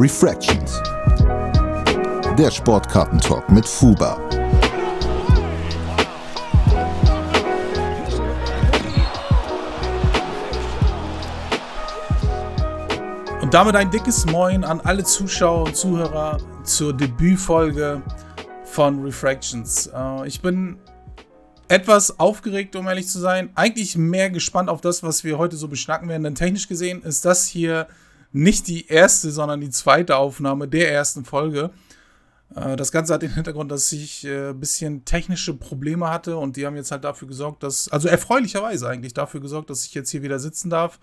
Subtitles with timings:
[0.00, 0.80] Refractions.
[2.38, 4.14] Der Sportkartentalk mit Fuba.
[13.42, 18.00] Und damit ein dickes Moin an alle Zuschauer und Zuhörer zur Debütfolge
[18.64, 19.90] von Refractions.
[19.94, 20.78] Äh, ich bin
[21.68, 23.50] etwas aufgeregt, um ehrlich zu sein.
[23.54, 27.26] Eigentlich mehr gespannt auf das, was wir heute so beschnacken werden, denn technisch gesehen ist
[27.26, 27.86] das hier
[28.32, 31.70] nicht die erste, sondern die zweite Aufnahme der ersten Folge.
[32.54, 36.56] Äh, das Ganze hat den Hintergrund, dass ich ein äh, bisschen technische Probleme hatte und
[36.56, 40.10] die haben jetzt halt dafür gesorgt, dass, also erfreulicherweise eigentlich dafür gesorgt, dass ich jetzt
[40.10, 40.98] hier wieder sitzen darf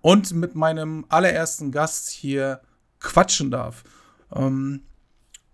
[0.00, 2.60] und mit meinem allerersten Gast hier
[3.00, 3.84] quatschen darf.
[4.34, 4.82] Ähm,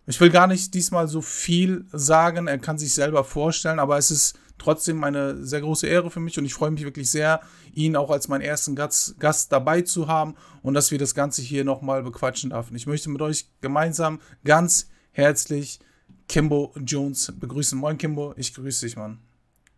[0.09, 4.11] ich will gar nicht diesmal so viel sagen, er kann sich selber vorstellen, aber es
[4.11, 7.41] ist trotzdem eine sehr große Ehre für mich und ich freue mich wirklich sehr,
[7.75, 11.43] ihn auch als meinen ersten Gast, Gast dabei zu haben und dass wir das Ganze
[11.43, 12.77] hier nochmal bequatschen dürfen.
[12.77, 15.81] Ich möchte mit euch gemeinsam ganz herzlich
[16.29, 17.79] Kimbo Jones begrüßen.
[17.79, 19.19] Moin Kimbo, ich grüße dich, Mann.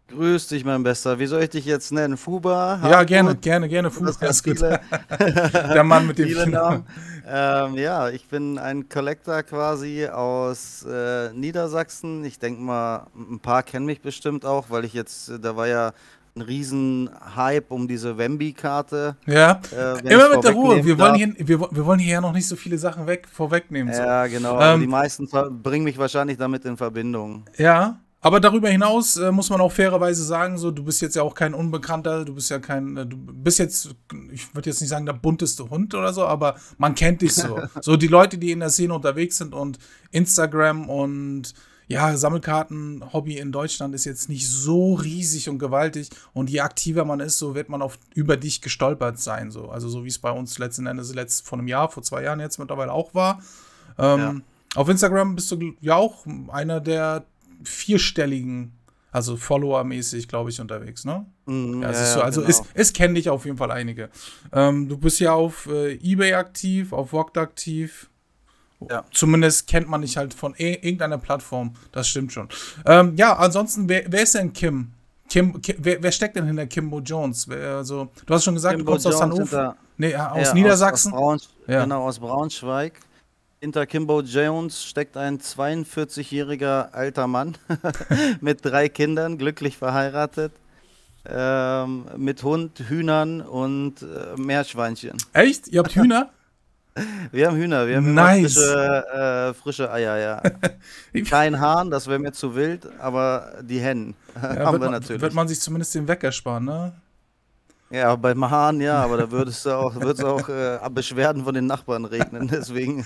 [0.08, 1.18] Grüß dich, mein Bester.
[1.18, 2.16] Wie soll ich dich jetzt nennen?
[2.16, 2.80] Fuba?
[2.82, 3.90] Ja, gerne, gerne, gerne.
[3.90, 4.58] Fuba ist gut.
[4.60, 6.86] Der Mann mit dem vielen Namen.
[7.30, 12.24] Ähm, ja, ich bin ein Collector quasi aus äh, Niedersachsen.
[12.24, 15.92] Ich denke mal, ein paar kennen mich bestimmt auch, weil ich jetzt, da war ja
[16.36, 19.16] ein riesen Hype um diese Wemby-Karte.
[19.26, 20.84] Ja, äh, immer mit der Ruhe.
[20.84, 23.92] Wir wollen, hier, wir, wir, wollen hier ja noch nicht so viele Sachen weg, vorwegnehmen.
[23.92, 24.00] So.
[24.00, 24.60] Ja, genau.
[24.60, 25.28] Ähm, die meisten
[25.62, 27.44] bringen mich wahrscheinlich damit in Verbindung.
[27.56, 31.22] Ja, aber darüber hinaus äh, muss man auch fairerweise sagen, so, du bist jetzt ja
[31.22, 33.94] auch kein Unbekannter, du bist ja kein, äh, du bist jetzt,
[34.32, 37.60] ich würde jetzt nicht sagen der bunteste Hund oder so, aber man kennt dich so.
[37.80, 39.78] so die Leute, die in der Szene unterwegs sind und
[40.10, 41.54] Instagram und
[41.86, 47.20] ja, Sammelkarten-Hobby in Deutschland ist jetzt nicht so riesig und gewaltig und je aktiver man
[47.20, 49.70] ist, so wird man auf, über dich gestolpert sein, so.
[49.70, 52.40] Also so wie es bei uns letzten Endes letzt, vor einem Jahr, vor zwei Jahren
[52.40, 53.40] jetzt mittlerweile auch war.
[53.96, 54.34] Ähm, ja.
[54.74, 57.24] Auf Instagram bist du ja auch einer der
[57.62, 58.72] vierstelligen,
[59.10, 61.26] also Follower-mäßig, glaube ich, unterwegs, ne?
[61.46, 62.50] Mm, ja, ja, so, also genau.
[62.50, 64.10] es, es kennen dich auf jeden Fall einige.
[64.52, 68.10] Ähm, du bist ja auf äh, Ebay aktiv, auf Vogt aktiv.
[68.88, 69.04] Ja.
[69.10, 71.74] Zumindest kennt man dich halt von e irgendeiner Plattform.
[71.90, 72.48] Das stimmt schon.
[72.86, 74.92] Ähm, ja, ansonsten, wer, wer ist denn Kim?
[75.28, 77.48] Kim, Kim wer, wer, steckt denn hinter Kimbo Jones?
[77.48, 79.76] Wer, also, du hast schon gesagt, Kimbo du kommst Jones aus Hannover.
[79.96, 81.12] Nee, aus ja, Niedersachsen.
[81.12, 81.82] Aus, aus ja.
[81.82, 83.00] Genau, aus Braunschweig.
[83.60, 87.58] Hinter Kimbo Jones steckt ein 42-jähriger alter Mann
[88.40, 90.52] mit drei Kindern, glücklich verheiratet,
[91.26, 95.16] ähm, mit Hund, Hühnern und äh, Meerschweinchen.
[95.32, 95.66] Echt?
[95.66, 96.30] Ihr habt Hühner?
[97.32, 98.54] Wir haben Hühner, wir haben nice.
[98.54, 100.42] frische, äh, frische Eier, ja.
[101.30, 105.22] Kein Hahn, das wäre mir zu wild, aber die Hennen ja, haben wir natürlich.
[105.22, 106.92] Wird man sich zumindest den Wecker sparen, ne?
[107.90, 111.66] Ja, bei Hahn ja, aber da würde es auch, wird's auch äh, Beschwerden von den
[111.66, 112.46] Nachbarn regnen.
[112.52, 113.04] Deswegen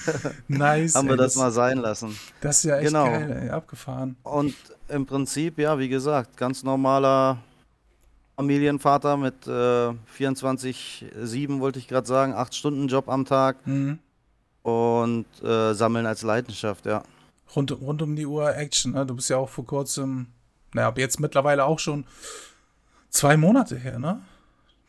[0.48, 2.19] nice, haben wir ey, das, das, mal sein lassen.
[2.41, 3.04] Das ist ja echt genau.
[3.04, 4.16] geil, ey, abgefahren.
[4.25, 4.54] Und
[4.88, 7.38] im Prinzip, ja, wie gesagt, ganz normaler
[8.37, 13.65] Familienvater mit äh, 24-7, wollte ich gerade sagen, 8-Stunden-Job am Tag.
[13.66, 14.00] Mhm.
[14.62, 17.03] Und äh, Sammeln als Leidenschaft, ja.
[17.54, 19.04] Rund, rund um die Uhr Action, ne?
[19.06, 20.26] Du bist ja auch vor kurzem,
[20.72, 22.04] naja, ab jetzt mittlerweile auch schon
[23.10, 24.22] zwei Monate her, ne?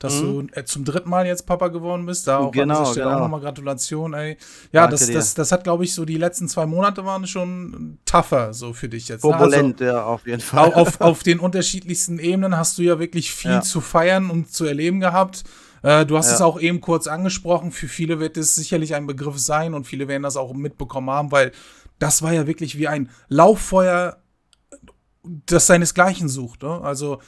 [0.04, 0.50] Dass mhm.
[0.50, 2.28] du äh, zum dritten Mal jetzt Papa geworden bist.
[2.28, 3.16] Da auch genau, an Stelle genau.
[3.16, 4.38] auch nochmal Gratulation, ey.
[4.74, 8.54] Ja, das, das, das hat, glaube ich, so die letzten zwei Monate waren schon tougher
[8.54, 9.24] so für dich jetzt.
[9.24, 9.32] Ne?
[9.32, 10.74] Turbulent, also, ja, auf jeden Fall.
[10.74, 13.62] Auf, auf den unterschiedlichsten Ebenen hast du ja wirklich viel ja.
[13.62, 15.46] zu feiern und zu erleben gehabt.
[15.84, 16.36] Äh, du hast ja.
[16.36, 17.72] es auch eben kurz angesprochen.
[17.72, 21.32] Für viele wird es sicherlich ein Begriff sein und viele werden das auch mitbekommen haben,
[21.32, 21.54] weil
[21.98, 24.18] das war ja wirklich wie ein Lauffeuer,
[25.24, 26.64] das seinesgleichen sucht.
[26.64, 26.82] Ne?
[26.82, 27.20] Also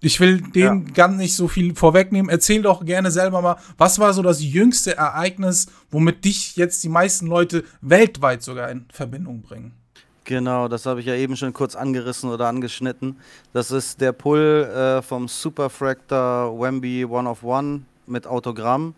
[0.00, 0.92] ich will dem ja.
[0.94, 2.30] gar nicht so viel vorwegnehmen.
[2.30, 6.88] Erzähl doch gerne selber mal, was war so das jüngste Ereignis, womit dich jetzt die
[6.88, 9.72] meisten Leute weltweit sogar in Verbindung bringen?
[10.24, 13.16] Genau, das habe ich ja eben schon kurz angerissen oder angeschnitten.
[13.52, 18.94] Das ist der Pull äh, vom Superfractor Wemby One of One mit Autogramm.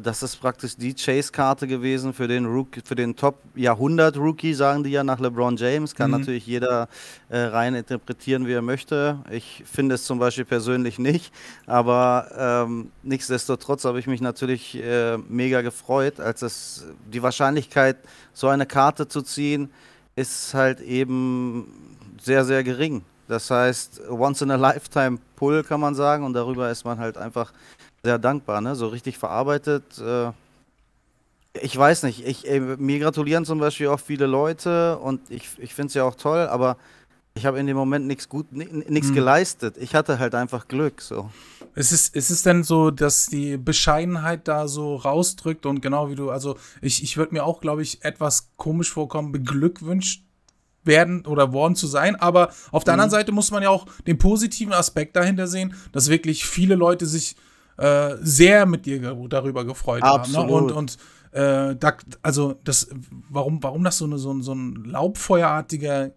[0.00, 5.04] Das ist praktisch die Chase-Karte gewesen für den, Rookie, für den Top-Jahrhundert-Rookie, sagen die ja
[5.04, 5.94] nach LeBron James.
[5.94, 6.18] Kann mhm.
[6.18, 6.88] natürlich jeder
[7.28, 9.18] äh, rein interpretieren, wie er möchte.
[9.30, 11.32] Ich finde es zum Beispiel persönlich nicht,
[11.66, 17.96] aber ähm, nichtsdestotrotz habe ich mich natürlich äh, mega gefreut, als es die Wahrscheinlichkeit,
[18.32, 19.70] so eine Karte zu ziehen,
[20.16, 23.02] ist halt eben sehr, sehr gering.
[23.28, 27.18] Das heißt, once in a lifetime Pull kann man sagen und darüber ist man halt
[27.18, 27.52] einfach
[28.02, 28.74] sehr dankbar, ne?
[28.74, 29.98] So richtig verarbeitet.
[29.98, 30.30] Äh,
[31.60, 35.74] ich weiß nicht, ich, ey, mir gratulieren zum Beispiel auch viele Leute und ich, ich
[35.74, 36.76] finde es ja auch toll, aber
[37.34, 39.14] ich habe in dem Moment nichts gut, nichts hm.
[39.14, 39.76] geleistet.
[39.78, 41.00] Ich hatte halt einfach Glück.
[41.00, 41.30] So.
[41.74, 46.16] Ist es, ist es denn so, dass die Bescheidenheit da so rausdrückt und genau wie
[46.16, 50.24] du, also ich, ich würde mir auch, glaube ich, etwas komisch vorkommen, beglückwünscht
[50.84, 52.16] werden oder worden zu sein.
[52.16, 53.00] Aber auf der mhm.
[53.00, 57.06] anderen Seite muss man ja auch den positiven Aspekt dahinter sehen, dass wirklich viele Leute
[57.06, 57.36] sich
[57.78, 60.36] äh, sehr mit dir darüber gefreut Absolut.
[60.38, 60.48] haben.
[60.48, 60.54] Ne?
[60.54, 60.98] Und, und
[61.32, 62.88] äh, da, also das,
[63.30, 66.12] warum, warum das so, eine, so, so ein laubfeuerartiger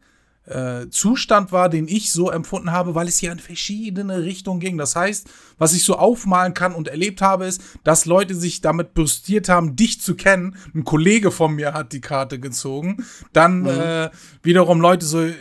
[0.45, 4.77] äh, Zustand war, den ich so empfunden habe, weil es ja in verschiedene Richtungen ging.
[4.77, 8.93] Das heißt, was ich so aufmalen kann und erlebt habe, ist, dass Leute sich damit
[8.93, 10.55] brüstiert haben, dich zu kennen.
[10.73, 13.05] Ein Kollege von mir hat die Karte gezogen.
[13.33, 13.67] Dann mhm.
[13.67, 14.09] äh,
[14.41, 15.35] wiederum Leute so, äh,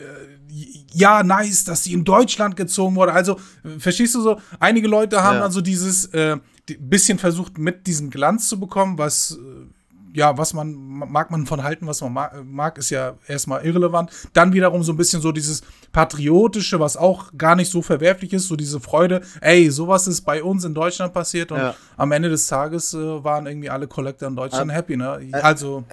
[0.93, 3.13] ja, nice, dass sie in Deutschland gezogen wurde.
[3.13, 3.39] Also,
[3.79, 4.41] verstehst du so?
[4.59, 5.43] Einige Leute haben ja.
[5.43, 6.37] also dieses äh,
[6.79, 9.67] bisschen versucht, mit diesem Glanz zu bekommen, was äh,
[10.13, 12.13] ja, was man mag man von halten, was man
[12.45, 14.11] mag, ist ja erstmal irrelevant.
[14.33, 18.49] Dann wiederum so ein bisschen so dieses patriotische, was auch gar nicht so verwerflich ist,
[18.49, 21.75] so diese Freude, ey, sowas ist bei uns in Deutschland passiert und ja.
[21.97, 25.29] am Ende des Tages äh, waren irgendwie alle Collector in Deutschland äh, happy, ne?
[25.33, 25.85] Also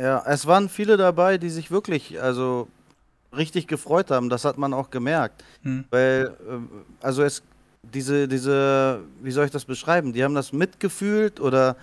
[0.00, 2.68] ja, es waren viele dabei, die sich wirklich, also
[3.36, 4.28] richtig gefreut haben.
[4.28, 5.84] Das hat man auch gemerkt, hm.
[5.90, 6.68] weil ähm,
[7.00, 7.42] also es
[7.82, 10.12] diese diese, wie soll ich das beschreiben?
[10.12, 11.76] Die haben das mitgefühlt oder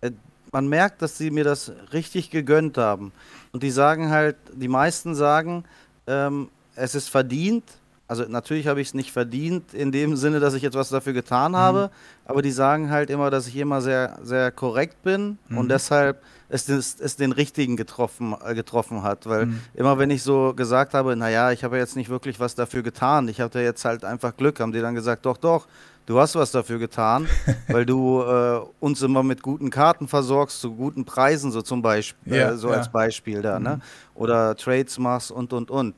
[0.00, 0.12] äh,
[0.52, 3.12] man merkt, dass sie mir das richtig gegönnt haben.
[3.52, 5.64] Und die sagen halt, die meisten sagen,
[6.06, 7.64] ähm, es ist verdient.
[8.06, 11.12] Also natürlich habe ich es nicht verdient in dem Sinne, dass ich jetzt was dafür
[11.12, 12.30] getan habe, mhm.
[12.30, 15.58] aber die sagen halt immer, dass ich immer sehr, sehr korrekt bin mhm.
[15.58, 19.26] und deshalb es, es, es, den richtigen getroffen, äh, getroffen hat.
[19.26, 19.60] Weil mhm.
[19.74, 23.28] immer wenn ich so gesagt habe, naja, ich habe jetzt nicht wirklich was dafür getan,
[23.28, 25.66] ich hatte jetzt halt einfach Glück, haben die dann gesagt, doch, doch,
[26.06, 27.26] du hast was dafür getan,
[27.68, 32.36] weil du äh, uns immer mit guten Karten versorgst, zu guten Preisen, so zum Beispiel,
[32.36, 32.76] ja, äh, so ja.
[32.76, 33.58] als Beispiel da, ne?
[33.58, 33.76] mhm.
[33.76, 33.80] ne?
[34.14, 35.94] Oder Trades machst und und und.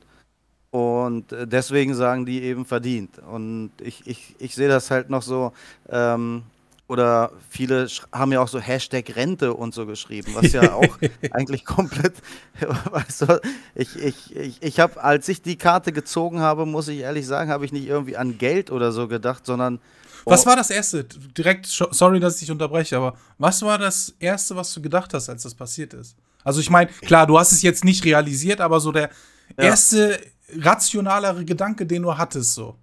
[0.71, 3.19] Und äh, deswegen sagen die eben verdient.
[3.19, 5.53] Und ich, ich, ich sehe das halt noch so,
[5.89, 6.43] ähm,
[6.87, 10.97] oder viele haben ja auch so Hashtag Rente und so geschrieben, was ja auch
[11.31, 12.13] eigentlich komplett,
[12.91, 13.41] weißt du,
[13.73, 17.49] ich, ich, ich, ich habe, als ich die Karte gezogen habe, muss ich ehrlich sagen,
[17.49, 19.79] habe ich nicht irgendwie an Geld oder so gedacht, sondern.
[20.25, 20.31] Oh.
[20.31, 21.03] Was war das Erste?
[21.03, 25.29] Direkt, sorry, dass ich dich unterbreche, aber was war das Erste, was du gedacht hast,
[25.29, 26.15] als das passiert ist?
[26.43, 29.09] Also ich meine, klar, du hast es jetzt nicht realisiert, aber so der
[29.57, 29.65] ja.
[29.65, 30.19] erste
[30.59, 32.75] rationalere Gedanke, den du hattest, so.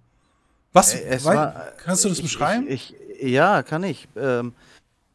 [0.73, 0.95] Was?
[0.95, 2.65] Äh, war, kannst du das ich, beschreiben?
[2.67, 2.95] Ich,
[3.29, 4.07] ja, kann ich.
[4.15, 4.53] Ähm,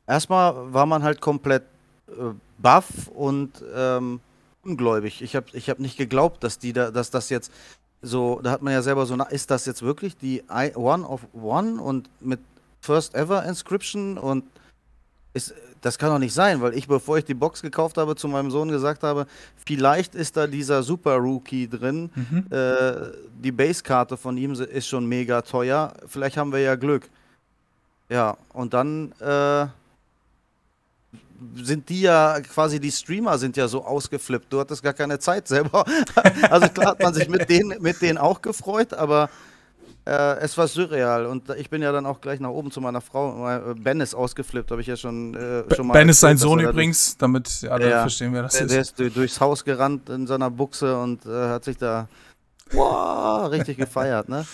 [0.06, 1.64] erstmal war man halt komplett
[2.08, 4.20] äh, baff und ähm,
[4.64, 5.22] ungläubig.
[5.22, 7.52] Ich habe ich hab nicht geglaubt, dass die da, dass das jetzt
[8.00, 11.05] so, da hat man ja selber so, na, ist das jetzt wirklich die I One
[11.06, 12.40] of One und mit
[12.81, 14.44] First Ever Inscription und
[15.34, 18.28] ist, das kann doch nicht sein, weil ich, bevor ich die Box gekauft habe, zu
[18.28, 19.26] meinem Sohn gesagt habe,
[19.64, 22.11] vielleicht ist da dieser Super Rookie drin.
[22.14, 22.46] Mhm.
[22.50, 23.12] Äh,
[23.43, 25.93] die Basekarte von ihm ist schon mega teuer.
[26.06, 27.08] Vielleicht haben wir ja Glück.
[28.08, 29.66] Ja, und dann äh,
[31.56, 34.52] sind die ja quasi, die Streamer sind ja so ausgeflippt.
[34.52, 35.84] Du hattest gar keine Zeit selber.
[36.50, 39.28] also klar hat man sich mit denen, mit denen auch gefreut, aber
[40.08, 41.26] äh, es war surreal.
[41.26, 43.49] Und ich bin ja dann auch gleich nach oben zu meiner Frau.
[43.49, 45.93] Äh, ben ist ausgeflippt, habe ich ja schon, äh, schon mal.
[45.93, 48.99] Ben ist sein Sohn übrigens, damit alle ja, verstehen, wer das der, ist.
[48.99, 52.08] Der ist durchs Haus gerannt in seiner Buchse und äh, hat sich da
[52.72, 54.46] wow, richtig gefeiert, ne?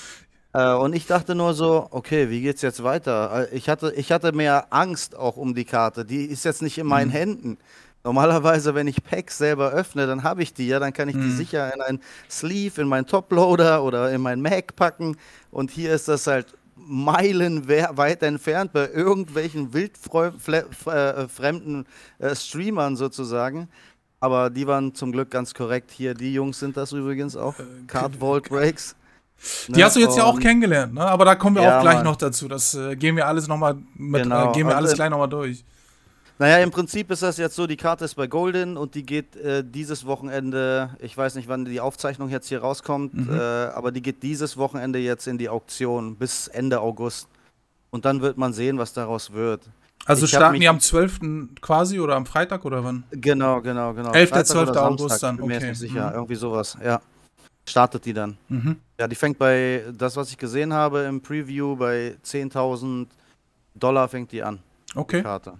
[0.55, 3.49] Äh, und ich dachte nur so, okay, wie geht's jetzt weiter?
[3.53, 6.05] Äh, ich hatte, ich hatte mehr Angst auch um die Karte.
[6.05, 7.13] Die ist jetzt nicht in meinen mhm.
[7.13, 7.59] Händen.
[8.05, 11.23] Normalerweise, wenn ich Packs selber öffne, dann habe ich die, ja, dann kann ich die
[11.23, 11.37] mhm.
[11.37, 12.01] sicher in ein
[12.31, 15.17] Sleeve, in meinen Toploader oder in mein Mac packen.
[15.51, 21.87] Und hier ist das halt meilenweit entfernt bei irgendwelchen wildfremden
[22.21, 23.69] äh, äh, Streamern sozusagen.
[24.21, 26.15] Aber die waren zum Glück ganz korrekt hier.
[26.15, 27.59] Die Jungs sind das übrigens auch.
[27.59, 28.95] Äh, Card Vault Breaks.
[29.69, 29.85] Die ne?
[29.85, 31.03] hast du jetzt ja auch kennengelernt, ne?
[31.03, 32.05] aber da kommen wir ja, auch gleich Mann.
[32.05, 32.49] noch dazu.
[32.49, 34.51] Das äh, gehen wir alles noch mal mit, genau.
[34.51, 35.65] äh, gehen wir alles also, gleich nochmal durch.
[36.39, 39.37] Naja, im Prinzip ist das jetzt so, die Karte ist bei Golden und die geht
[39.37, 43.39] äh, dieses Wochenende, ich weiß nicht, wann die Aufzeichnung jetzt hier rauskommt, mhm.
[43.39, 47.29] äh, aber die geht dieses Wochenende jetzt in die Auktion bis Ende August.
[47.91, 49.63] Und dann wird man sehen, was daraus wird.
[50.07, 51.21] Also ich starten die am 12.
[51.61, 53.05] quasi oder am Freitag oder wann?
[53.13, 54.11] Genau, genau, genau.
[54.11, 54.45] 11.
[54.45, 54.71] 12.
[54.71, 55.41] August dann.
[55.41, 55.47] Okay.
[55.47, 56.15] Mir nicht sicher, mhm.
[56.15, 57.01] irgendwie sowas, ja
[57.65, 58.37] startet die dann.
[58.49, 58.77] Mhm.
[58.99, 63.07] Ja, die fängt bei, das was ich gesehen habe im Preview, bei 10.000
[63.75, 64.61] Dollar fängt die an.
[64.95, 65.19] Okay.
[65.19, 65.55] Die Karte.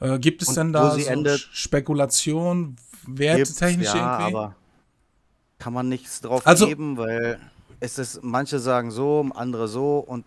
[0.00, 2.76] Äh, gibt es Und denn da so endet, Spekulation,
[3.06, 4.36] wertetechnisch ja, irgendwie?
[4.36, 4.54] aber
[5.58, 7.38] kann man nichts drauf also, geben, weil
[7.80, 10.24] es ist, manche sagen so, andere so und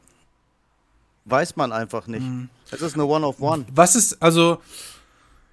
[1.26, 2.24] weiß man einfach nicht.
[2.24, 2.50] Mhm.
[2.72, 3.66] Es ist eine One-of-One.
[3.74, 4.62] Was ist, also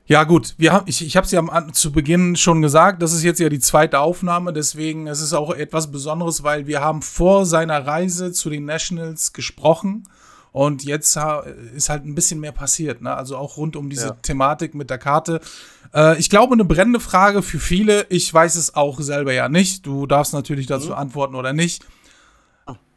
[0.06, 3.14] Ja, gut, wir haben, ich, ich habe es ja am, zu Beginn schon gesagt, das
[3.14, 6.82] ist jetzt ja die zweite Aufnahme, deswegen es ist es auch etwas Besonderes, weil wir
[6.82, 10.06] haben vor seiner Reise zu den Nationals gesprochen
[10.52, 11.18] und jetzt
[11.74, 13.12] ist halt ein bisschen mehr passiert, ne?
[13.12, 14.16] Also auch rund um diese ja.
[14.22, 15.40] Thematik mit der Karte.
[15.92, 18.06] Äh, ich glaube, eine brennende Frage für viele.
[18.08, 19.84] Ich weiß es auch selber ja nicht.
[19.84, 20.94] Du darfst natürlich dazu mhm.
[20.94, 21.84] antworten oder nicht.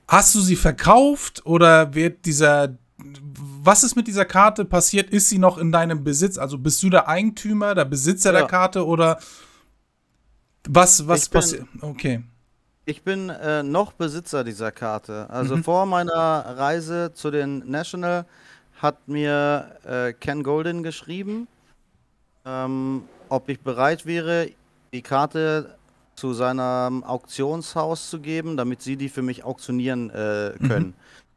[0.08, 2.78] Hast du sie verkauft oder wird dieser
[3.68, 5.10] was ist mit dieser Karte passiert?
[5.10, 6.38] Ist sie noch in deinem Besitz?
[6.38, 8.40] Also bist du der Eigentümer, der Besitzer ja.
[8.40, 9.20] der Karte oder
[10.70, 11.68] was, was passiert?
[11.82, 12.24] Okay.
[12.86, 15.30] Ich bin äh, noch Besitzer dieser Karte.
[15.30, 15.64] Also mhm.
[15.66, 18.26] vor meiner Reise zu den National
[18.82, 21.50] hat mir äh, Ken Golden geschrieben,
[22.46, 24.50] ähm, ob ich bereit wäre,
[24.94, 25.76] die Karte
[26.16, 30.88] zu seinem Auktionshaus zu geben, damit sie die für mich auktionieren äh, können.
[30.88, 30.94] Mhm.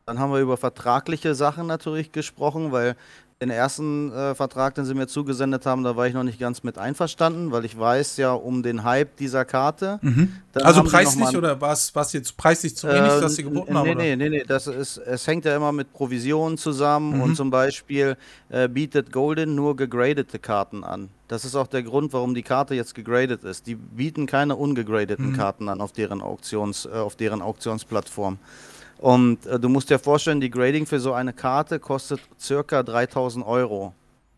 [0.07, 2.97] Dann haben wir über vertragliche Sachen natürlich gesprochen, weil
[3.41, 6.63] den ersten äh, Vertrag, den sie mir zugesendet haben, da war ich noch nicht ganz
[6.63, 9.99] mit einverstanden, weil ich weiß ja um den Hype dieser Karte.
[10.03, 10.35] Mhm.
[10.53, 13.97] Also preislich oder was was jetzt preislich zu wenig, äh, dass sie geboten nee, haben?
[13.97, 17.23] Nee, nee, nee, nee, das ist, es hängt ja immer mit Provisionen zusammen mhm.
[17.23, 18.19] und zum Beispiel
[18.51, 21.09] äh, bietet Golden nur gegradete Karten an.
[21.29, 23.67] Das ist auch der Grund, warum die Karte jetzt gegradet ist.
[23.67, 25.37] Die bieten keine ungegradeten mhm.
[25.37, 28.39] Karten an auf deren Auktions, äh, auf deren Auktionsplattform.
[29.01, 33.47] Und äh, du musst dir vorstellen, die Grading für so eine Karte kostet circa 3000
[33.47, 33.95] Euro.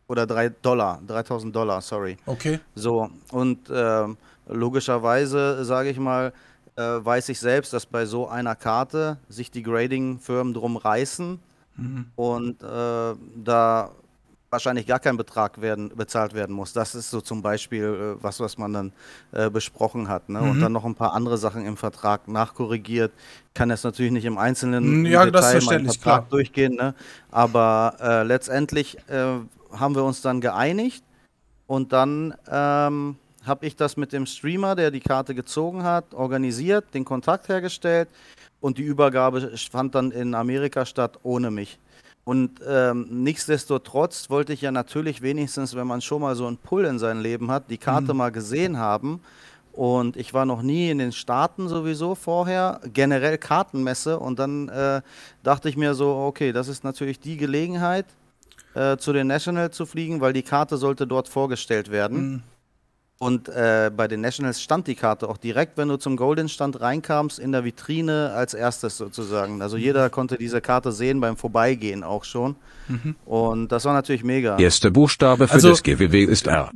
[0.07, 2.17] Oder 3 Dollar, 3000 Dollar, sorry.
[2.27, 2.61] Okay.
[2.75, 4.07] So, und äh,
[4.47, 6.33] logischerweise, sage ich mal,
[6.77, 11.41] äh, weiß ich selbst, dass bei so einer Karte sich die Grading-Firmen drum reißen.
[11.77, 12.07] Mhm.
[12.15, 13.15] Und äh,
[13.45, 13.91] da
[14.53, 16.75] wahrscheinlich gar kein Betrag werden, bezahlt werden muss.
[16.75, 18.93] Das ist so zum Beispiel äh, was, was man dann
[19.33, 20.29] äh, besprochen hat.
[20.29, 20.41] Ne?
[20.41, 20.51] Mhm.
[20.51, 23.13] Und dann noch ein paar andere Sachen im Vertrag nachkorrigiert.
[23.55, 26.27] Kann jetzt natürlich nicht im Einzelnen ja, Detail meinen Vertrag klar.
[26.29, 26.75] durchgehen.
[26.75, 26.95] Ne?
[27.31, 29.39] Aber äh, letztendlich äh,
[29.73, 31.03] haben wir uns dann geeinigt
[31.67, 36.93] und dann ähm, habe ich das mit dem Streamer, der die Karte gezogen hat, organisiert,
[36.93, 38.09] den Kontakt hergestellt
[38.61, 41.79] und die Übergabe fand dann in Amerika statt ohne mich.
[42.25, 46.85] Und ähm, nichtsdestotrotz wollte ich ja natürlich wenigstens, wenn man schon mal so einen Pull
[46.85, 48.19] in sein Leben hat, die Karte mhm.
[48.19, 49.21] mal gesehen haben.
[49.73, 54.19] Und ich war noch nie in den Staaten sowieso vorher, generell Kartenmesse.
[54.19, 55.01] Und dann äh,
[55.43, 58.07] dachte ich mir so, okay, das ist natürlich die Gelegenheit,
[58.75, 62.33] äh, zu den National zu fliegen, weil die Karte sollte dort vorgestellt werden.
[62.33, 62.43] Mhm.
[63.23, 66.81] Und äh, bei den Nationals stand die Karte auch direkt, wenn du zum Golden Stand
[66.81, 69.63] reinkamst, in der Vitrine als erstes sozusagen.
[69.63, 72.57] Also jeder konnte diese Karte sehen beim Vorbeigehen auch schon.
[72.89, 73.15] Mhm.
[73.25, 74.59] Und das war natürlich mega.
[74.59, 76.73] Erster Buchstabe für also, das GWW ist R.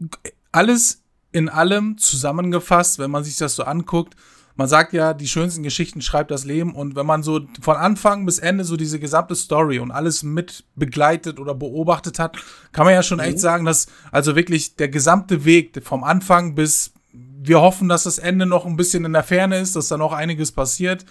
[0.52, 4.14] Alles in allem zusammengefasst, wenn man sich das so anguckt,
[4.56, 8.24] man sagt ja, die schönsten Geschichten schreibt das Leben und wenn man so von Anfang
[8.26, 12.38] bis Ende so diese gesamte Story und alles mit begleitet oder beobachtet hat,
[12.72, 13.24] kann man ja schon mhm.
[13.24, 18.18] echt sagen, dass also wirklich der gesamte Weg vom Anfang bis wir hoffen, dass das
[18.18, 21.04] Ende noch ein bisschen in der Ferne ist, dass da noch einiges passiert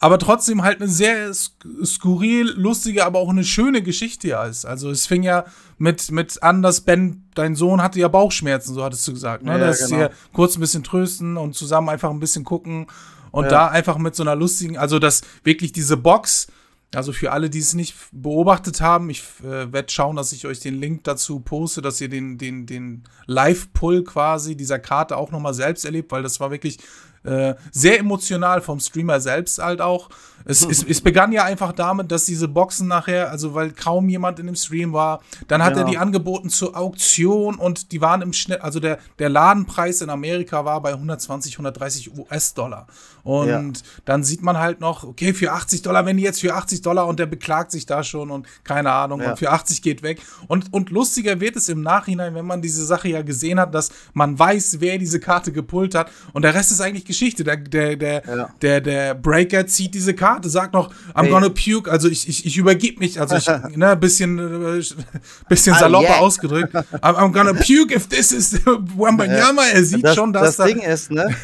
[0.00, 4.64] aber trotzdem halt eine sehr skurril, lustige, aber auch eine schöne Geschichte ja ist.
[4.64, 5.44] Also es fing ja
[5.76, 9.42] mit, mit an, dass Ben, dein Sohn hatte ja Bauchschmerzen, so hattest du gesagt.
[9.42, 9.52] Ne?
[9.52, 10.08] Ja, dass genau.
[10.08, 12.86] sie kurz ein bisschen trösten und zusammen einfach ein bisschen gucken
[13.32, 13.50] und ja.
[13.50, 16.46] da einfach mit so einer lustigen, also dass wirklich diese Box,
[16.94, 20.60] also für alle, die es nicht beobachtet haben, ich äh, werde schauen, dass ich euch
[20.60, 25.54] den Link dazu poste, dass ihr den, den, den Live-Pull quasi dieser Karte auch nochmal
[25.54, 26.78] selbst erlebt, weil das war wirklich
[27.24, 30.08] äh, sehr emotional vom Streamer selbst halt auch.
[30.44, 34.38] Es, es, es, begann ja einfach damit, dass diese Boxen nachher, also weil kaum jemand
[34.38, 35.82] in dem Stream war, dann hat ja.
[35.82, 40.10] er die angeboten zur Auktion und die waren im Schnitt, also der, der Ladenpreis in
[40.10, 42.86] Amerika war bei 120, 130 US-Dollar.
[43.24, 43.62] Und ja.
[44.06, 47.06] dann sieht man halt noch, okay, für 80 Dollar, wenn die jetzt für 80 Dollar
[47.06, 49.30] und der beklagt sich da schon und keine Ahnung, ja.
[49.30, 50.22] und für 80 geht weg.
[50.46, 53.90] Und, und lustiger wird es im Nachhinein, wenn man diese Sache ja gesehen hat, dass
[54.14, 57.44] man weiß, wer diese Karte gepullt hat und der Rest ist eigentlich Geschichte.
[57.44, 61.30] Der, der, der, der, der Breaker zieht diese Karte, sagt noch, I'm hey.
[61.30, 64.82] gonna puke, also ich, ich, ich übergebe mich, also ich, ne, bisschen, äh,
[65.48, 66.18] bisschen ah, salopper yeah.
[66.18, 66.74] ausgedrückt.
[66.74, 69.62] I'm, I'm, gonna puke if this is Wembanyama.
[69.72, 71.34] Er sieht das, schon, dass das Ding ist, ne,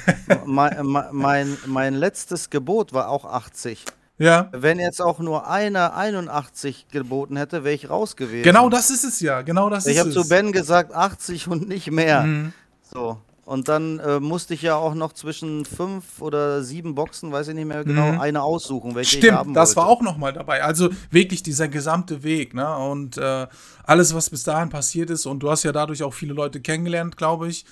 [0.44, 0.76] mein,
[1.12, 3.84] mein, mein letztes Gebot war auch 80.
[4.18, 4.48] Ja.
[4.52, 8.44] Wenn jetzt auch nur einer 81 geboten hätte, wäre ich raus gewesen.
[8.44, 9.42] Genau das ist es ja.
[9.42, 10.06] Genau das ich ist es.
[10.08, 12.22] Ich habe zu Ben gesagt 80 und nicht mehr.
[12.22, 12.52] Mhm.
[12.82, 13.18] So.
[13.44, 17.54] Und dann äh, musste ich ja auch noch zwischen fünf oder sieben Boxen, weiß ich
[17.54, 18.20] nicht mehr genau, mhm.
[18.20, 20.62] eine aussuchen, welche Stimmt, ich haben das war auch noch mal dabei.
[20.62, 22.74] Also wirklich dieser gesamte Weg, ne?
[22.76, 23.46] Und äh,
[23.84, 25.26] alles, was bis dahin passiert ist.
[25.26, 27.66] Und du hast ja dadurch auch viele Leute kennengelernt, glaube ich.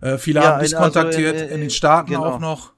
[0.00, 2.24] Äh, viele ja, haben dich also kontaktiert, in, in, in, den Staaten genau.
[2.24, 2.72] auch noch.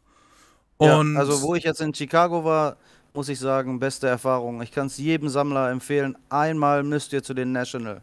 [0.79, 2.77] Und ja, also wo ich jetzt in Chicago war,
[3.13, 4.63] muss ich sagen, beste Erfahrung.
[4.63, 6.17] Ich kann es jedem Sammler empfehlen.
[6.31, 8.01] Einmal müsst ihr zu den National.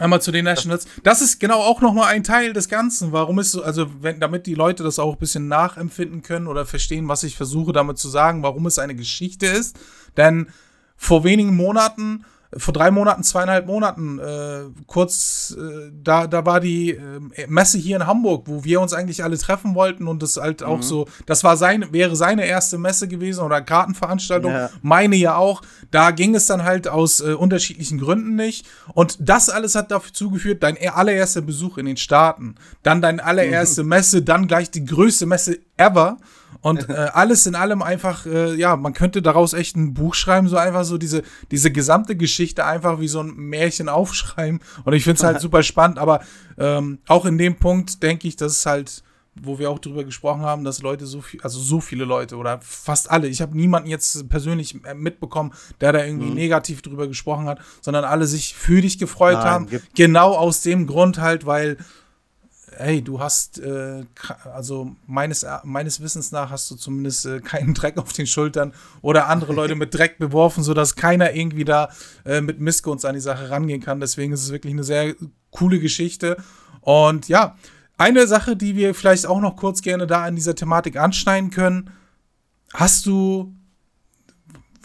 [0.00, 0.86] Einmal zu den Nationals.
[1.02, 3.12] Das ist genau auch nochmal ein Teil des Ganzen.
[3.12, 6.64] Warum ist so, also wenn, damit die Leute das auch ein bisschen nachempfinden können oder
[6.64, 9.78] verstehen, was ich versuche damit zu sagen, warum es eine Geschichte ist.
[10.16, 10.48] Denn
[10.96, 12.24] vor wenigen Monaten
[12.56, 17.96] vor drei Monaten, zweieinhalb Monaten, äh, kurz, äh, da, da war die äh, Messe hier
[17.96, 20.66] in Hamburg, wo wir uns eigentlich alle treffen wollten und das halt mhm.
[20.66, 24.70] auch so, das war sein, wäre seine erste Messe gewesen oder Kartenveranstaltung, ja.
[24.82, 25.62] meine ja auch.
[25.92, 28.66] Da ging es dann halt aus äh, unterschiedlichen Gründen nicht.
[28.94, 33.84] Und das alles hat dafür zugeführt, dein allererster Besuch in den Staaten, dann deine allererste
[33.84, 33.90] mhm.
[33.90, 36.18] Messe, dann gleich die größte Messe ever.
[36.62, 40.48] Und äh, alles in allem einfach, äh, ja, man könnte daraus echt ein Buch schreiben,
[40.48, 44.60] so einfach so diese, diese gesamte Geschichte einfach wie so ein Märchen aufschreiben.
[44.84, 46.20] Und ich finde es halt super spannend, aber
[46.58, 49.02] ähm, auch in dem Punkt denke ich, dass es halt,
[49.34, 52.60] wo wir auch drüber gesprochen haben, dass Leute so viel, also so viele Leute oder
[52.62, 56.34] fast alle, ich habe niemanden jetzt persönlich äh, mitbekommen, der da irgendwie mhm.
[56.34, 59.68] negativ drüber gesprochen hat, sondern alle sich für dich gefreut Nein, haben.
[59.94, 61.78] Genau aus dem Grund halt, weil
[62.80, 64.04] hey, du hast, äh,
[64.52, 68.72] also meines, meines Wissens nach hast du zumindest äh, keinen Dreck auf den Schultern
[69.02, 71.90] oder andere Leute mit Dreck beworfen, sodass keiner irgendwie da
[72.24, 74.00] äh, mit Missgunst an die Sache rangehen kann.
[74.00, 75.14] Deswegen ist es wirklich eine sehr
[75.50, 76.36] coole Geschichte.
[76.80, 77.56] Und ja,
[77.98, 81.90] eine Sache, die wir vielleicht auch noch kurz gerne da an dieser Thematik anschneiden können.
[82.72, 83.54] Hast du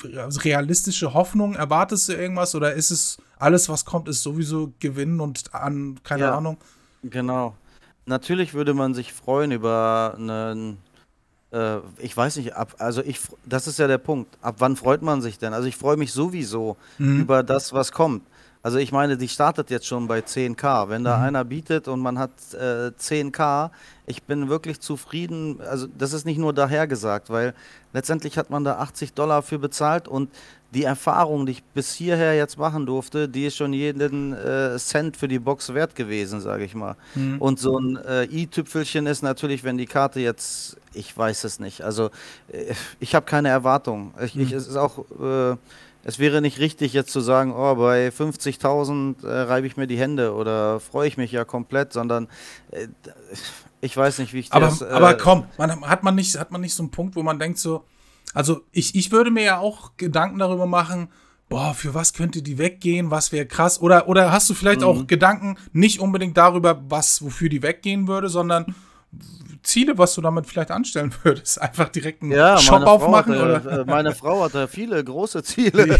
[0.03, 1.55] realistische Hoffnung?
[1.55, 6.23] Erwartest du irgendwas oder ist es alles, was kommt, ist sowieso Gewinnen und an, keine
[6.23, 6.57] ja, Ahnung?
[7.03, 7.55] Genau.
[8.05, 10.77] Natürlich würde man sich freuen über einen,
[11.51, 14.37] äh, ich weiß nicht, ab, also ich, das ist ja der Punkt.
[14.41, 15.53] Ab wann freut man sich denn?
[15.53, 17.21] Also ich freue mich sowieso mhm.
[17.21, 18.23] über das, was kommt.
[18.65, 20.89] Also ich meine, die startet jetzt schon bei 10k.
[20.89, 21.23] Wenn da mhm.
[21.25, 23.69] einer bietet und man hat äh, 10k,
[24.07, 25.61] ich bin wirklich zufrieden.
[25.61, 27.53] Also das ist nicht nur dahergesagt, weil
[27.93, 30.31] letztendlich hat man da 80 Dollar für bezahlt und
[30.73, 35.15] die Erfahrung, die ich bis hierher jetzt machen durfte, die ist schon jeden äh, Cent
[35.15, 36.95] für die Box wert gewesen, sage ich mal.
[37.13, 37.37] Mhm.
[37.39, 41.81] Und so ein äh, i-Tüpfelchen ist natürlich, wenn die Karte jetzt, ich weiß es nicht.
[41.81, 42.09] Also
[42.51, 44.15] äh, ich habe keine Erwartung.
[44.23, 44.41] Ich, mhm.
[44.41, 45.55] ich, es ist auch, äh,
[46.05, 49.97] es wäre nicht richtig jetzt zu sagen, oh, bei 50.000 äh, reibe ich mir die
[49.97, 52.29] Hände oder freue ich mich ja komplett, sondern
[52.71, 52.87] äh,
[53.81, 54.81] ich weiß nicht, wie ich aber, das.
[54.81, 57.59] aber komm, man, hat man nicht, hat man nicht so einen Punkt, wo man denkt
[57.59, 57.83] so
[58.35, 61.07] also ich, ich würde mir ja auch Gedanken darüber machen,
[61.47, 63.81] boah, für was könnte die weggehen, was wäre krass.
[63.81, 64.87] Oder, oder hast du vielleicht mhm.
[64.87, 68.75] auch Gedanken nicht unbedingt darüber, was, wofür die weggehen würde, sondern
[69.65, 71.61] Ziele, was du damit vielleicht anstellen würdest?
[71.61, 73.33] Einfach direkt einen ja, Shop aufmachen?
[73.33, 73.81] Hatte, oder?
[73.81, 75.97] Äh, meine Frau hatte viele große Ziele.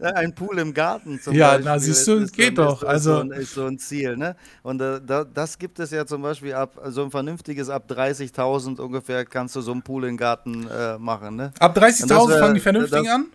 [0.14, 1.66] ein Pool im Garten zum ja, Beispiel.
[1.66, 2.82] Ja, na siehst du, es geht doch.
[2.82, 4.16] Ist, also so ein, ist so ein Ziel.
[4.16, 4.36] Ne?
[4.62, 8.80] Und äh, da, das gibt es ja zum Beispiel ab, so ein vernünftiges, ab 30.000
[8.80, 11.36] ungefähr kannst du so einen Pool im Garten äh, machen.
[11.36, 11.52] Ne?
[11.58, 13.26] Ab 30.000 fangen die vernünftigen das, an?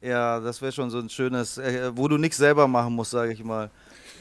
[0.00, 3.32] Ja, das wäre schon so ein schönes, äh, wo du nichts selber machen musst, sage
[3.32, 3.70] ich mal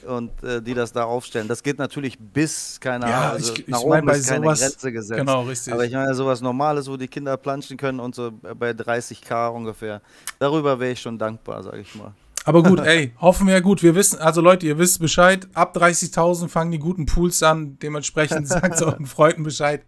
[0.05, 1.47] und äh, die das da aufstellen.
[1.47, 4.59] Das geht natürlich bis, keine ja, Ahnung, also ich, nach ich oben ist keine sowas,
[4.59, 5.19] Grenze gesetzt.
[5.19, 5.73] Genau, richtig.
[5.73, 10.01] Aber ich meine sowas Normales, wo die Kinder planschen können und so bei 30k ungefähr.
[10.39, 12.13] Darüber wäre ich schon dankbar, sage ich mal.
[12.45, 13.83] Aber gut, ey, hoffen wir gut.
[13.83, 15.47] Wir wissen, also Leute, ihr wisst Bescheid.
[15.53, 17.77] Ab 30.000 fangen die guten Pools an.
[17.79, 19.81] Dementsprechend sagt es euren Freunden Bescheid.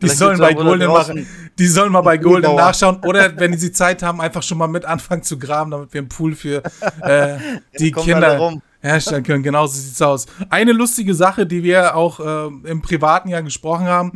[0.00, 1.26] Die sollen bei Golden machen.
[1.58, 3.04] Die sollen mal bei Golden nachschauen.
[3.04, 6.08] Oder wenn sie Zeit haben, einfach schon mal mit anfangen zu graben, damit wir einen
[6.08, 6.62] Pool für
[7.02, 7.36] äh,
[7.78, 9.42] die Kinder herstellen können.
[9.42, 10.26] Genau so sieht's aus.
[10.50, 14.12] Eine lustige Sache, die wir auch äh, im privaten Jahr gesprochen haben.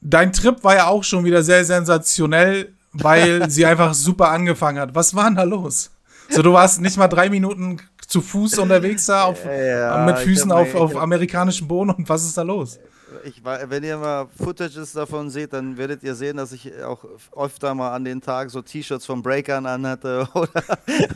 [0.00, 4.94] Dein Trip war ja auch schon wieder sehr sensationell, weil sie einfach super angefangen hat.
[4.94, 5.90] Was war denn da los?
[6.30, 10.50] So, du warst nicht mal drei Minuten zu Fuß unterwegs da auf, ja, mit Füßen
[10.50, 12.80] auf, auf amerikanischem Boden und was ist da los?
[13.24, 17.04] ich, wenn ihr mal Footages davon seht, dann werdet ihr sehen, dass ich auch
[17.36, 20.62] öfter mal an den Tag so T-Shirts von Breakern anhatte oder,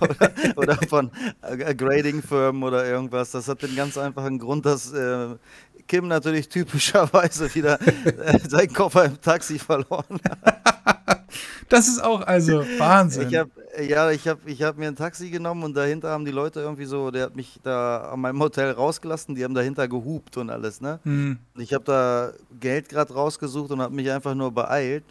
[0.00, 3.30] oder, oder von Grading-Firmen oder irgendwas.
[3.32, 5.36] Das hat den ganz einfachen Grund, dass äh,
[5.88, 10.58] Kim natürlich typischerweise wieder äh, seinen Koffer im Taxi verloren hat.
[11.68, 13.30] Das ist auch also Wahnsinn.
[13.30, 13.48] Ich hab,
[13.80, 16.84] ja, ich habe ich hab mir ein Taxi genommen und dahinter haben die Leute irgendwie
[16.84, 20.80] so, der hat mich da an meinem Hotel rausgelassen, die haben dahinter gehupt und alles,
[20.80, 21.00] ne?
[21.04, 21.38] Mhm.
[21.56, 25.04] Ich habe da Geld gerade rausgesucht und habe mich einfach nur beeilt.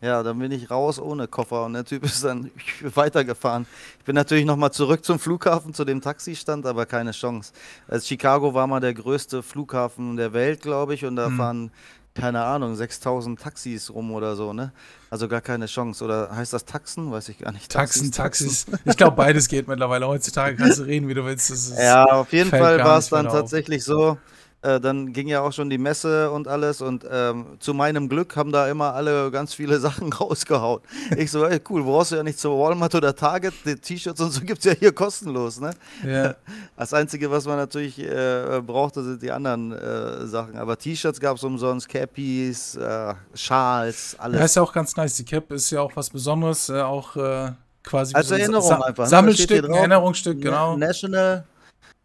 [0.00, 2.50] Ja, dann bin ich raus ohne Koffer und der Typ ist dann
[2.82, 3.66] weitergefahren.
[4.00, 7.54] Ich bin natürlich nochmal zurück zum Flughafen, zu dem Taxistand, aber keine Chance.
[7.88, 11.36] Also Chicago war mal der größte Flughafen der Welt, glaube ich, und da mhm.
[11.38, 11.70] fahren
[12.14, 14.72] keine Ahnung, 6000 Taxis rum oder so, ne?
[15.10, 16.04] Also gar keine Chance.
[16.04, 17.10] Oder heißt das Taxen?
[17.10, 17.70] Weiß ich gar nicht.
[17.70, 18.66] Taxen, Taxis.
[18.66, 18.84] Taxis.
[18.84, 20.06] Ich glaube, beides geht mittlerweile.
[20.06, 21.76] Heutzutage kannst du reden, wie du willst.
[21.76, 24.16] ja, auf jeden Fall war es dann tatsächlich so,
[24.64, 28.34] äh, dann ging ja auch schon die Messe und alles und ähm, zu meinem Glück
[28.36, 30.80] haben da immer alle ganz viele Sachen rausgehauen.
[31.16, 34.30] Ich so, ey, cool, brauchst du ja nicht zur Walmart oder Target, die T-Shirts und
[34.30, 35.70] so gibt es ja hier kostenlos, ne?
[36.04, 36.34] Ja.
[36.76, 40.56] Das Einzige, was man natürlich äh, brauchte, sind die anderen äh, Sachen.
[40.56, 44.38] Aber T-Shirts gab es umsonst, Cappies, äh, Schals, alles.
[44.38, 45.14] Ja, ist ja auch ganz nice.
[45.16, 49.04] Die Cap ist ja auch was Besonderes, äh, auch äh, quasi Als Erinnerung Sa einfach,
[49.04, 49.08] ne?
[49.10, 50.76] Sammelstück, Erinnerungsstück, Na- genau.
[50.76, 51.44] National.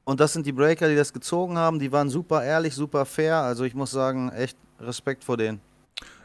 [0.03, 1.79] Und das sind die Breaker, die das gezogen haben.
[1.79, 3.37] Die waren super ehrlich, super fair.
[3.37, 5.61] Also ich muss sagen, echt Respekt vor denen.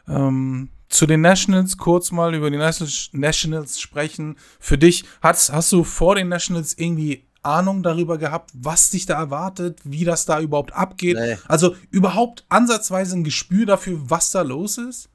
[0.08, 4.36] Ähm, zu den Nationals kurz mal über die Nationals, sprechen.
[4.60, 9.14] Für dich, hast, hast du vor den Nationals irgendwie Ahnung darüber gehabt, was dich da
[9.14, 11.16] erwartet, wie das da überhaupt abgeht?
[11.18, 11.36] Nee.
[11.46, 15.08] Also überhaupt ansatzweise ein Gespür dafür, was da los ist?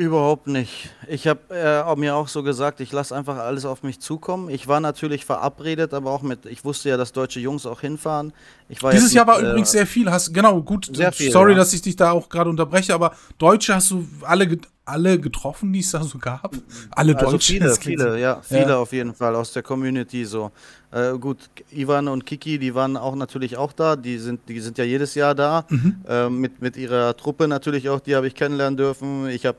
[0.00, 0.88] Überhaupt nicht.
[1.08, 4.48] Ich habe äh, mir auch so gesagt, ich lasse einfach alles auf mich zukommen.
[4.48, 8.32] Ich war natürlich verabredet, aber auch mit, ich wusste ja, dass deutsche Jungs auch hinfahren.
[8.70, 10.10] Dieses Jahr mit, war übrigens sehr viel.
[10.10, 10.90] Hast genau gut.
[11.12, 11.58] Viel, sorry, ja.
[11.58, 15.80] dass ich dich da auch gerade unterbreche, aber Deutsche hast du alle alle getroffen, die
[15.80, 16.50] es da so gab.
[16.92, 17.52] Alle Also Deutsche.
[17.52, 20.50] viele, viele, ja, viele auf jeden Fall aus der Community so.
[20.90, 23.96] Äh, gut, Ivan und Kiki, die waren auch natürlich auch da.
[23.96, 25.66] Die sind, die sind ja jedes Jahr da.
[25.68, 25.96] Mhm.
[26.08, 29.28] Äh, mit, mit ihrer Truppe natürlich auch, die habe ich kennenlernen dürfen.
[29.28, 29.58] Ich habe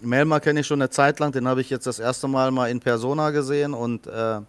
[0.00, 2.70] Melma kenne ich schon eine Zeit lang, den habe ich jetzt das erste Mal mal
[2.70, 4.40] in Persona gesehen und äh,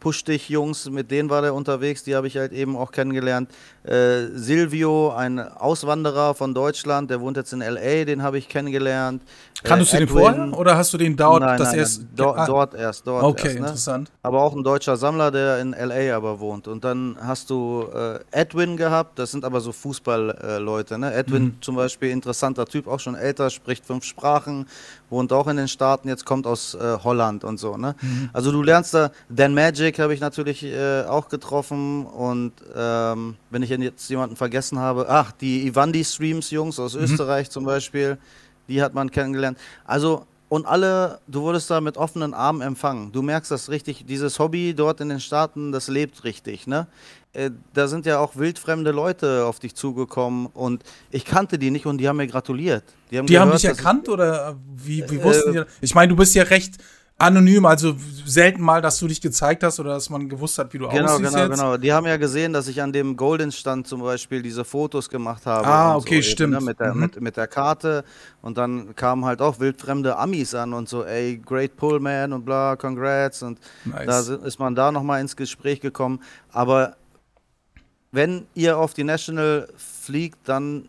[0.00, 3.50] Push dich Jungs, mit denen war der unterwegs, die habe ich halt eben auch kennengelernt.
[3.84, 9.22] Äh, Silvio, ein Auswanderer von Deutschland, der wohnt jetzt in LA, den habe ich kennengelernt.
[9.62, 12.08] Kanntest Äh, du den vorher oder hast du den dort nein, das nein, erst nein,
[12.16, 13.54] dort, Ah, dort erst, dort Okay, erst.
[13.60, 13.66] Ne?
[13.66, 14.10] interessant.
[14.22, 16.66] Aber auch ein deutscher Sammler, der in LA aber wohnt.
[16.66, 20.94] Und dann hast du äh, Edwin gehabt, das sind aber so Fußballleute.
[20.94, 21.12] Äh, ne?
[21.12, 21.54] Edwin Mhm.
[21.60, 24.66] zum Beispiel, interessanter Typ, auch schon älter, spricht fünf Sprachen,
[25.10, 27.76] wohnt auch in den Staaten, jetzt kommt aus äh, Holland und so.
[27.76, 27.94] Ne?
[28.00, 28.30] Mhm.
[28.32, 33.62] Also du lernst da, Dan Magic habe ich natürlich äh, auch getroffen und ähm, wenn
[33.62, 37.02] ich jetzt jemanden vergessen habe, ach, die Ivandi-Streams-Jungs aus Mhm.
[37.02, 38.18] Österreich zum Beispiel,
[38.68, 39.58] die hat man kennengelernt.
[39.84, 43.12] Also und alle, du wurdest da mit offenen Armen empfangen.
[43.12, 46.88] Du merkst das richtig, dieses Hobby dort in den Staaten, das lebt richtig, ne?
[47.32, 51.86] Äh, da sind ja auch wildfremde Leute auf dich zugekommen und ich kannte die nicht
[51.86, 52.82] und die haben mir gratuliert.
[53.10, 55.62] Die haben gehört, dich dass ich- erkannt oder wie, wie Äh, wussten die?
[55.80, 56.74] Ich meine, du bist ja recht
[57.18, 60.78] anonym, also selten mal, dass du dich gezeigt hast oder dass man gewusst hat, wie
[60.78, 61.50] du Genau, aussiehst genau, jetzt.
[61.60, 61.76] genau.
[61.76, 65.66] Die haben ja gesehen, dass ich an dem Golden-Stand zum Beispiel diese Fotos gemacht habe.
[65.68, 66.54] Ah, okay, eben, stimmt.
[66.54, 67.00] Ne, mit, der, Mhm.
[67.00, 68.04] mit, mit der Karte.
[68.40, 72.74] Und dann kamen halt auch wildfremde Amis an und so, ey, great Pullman und bla,
[72.76, 73.42] congrats.
[73.42, 74.26] Und Nice.
[74.30, 76.20] da ist man da nochmal ins Gespräch gekommen.
[76.50, 76.96] Aber
[78.12, 80.88] wenn ihr auf die National fliegt, dann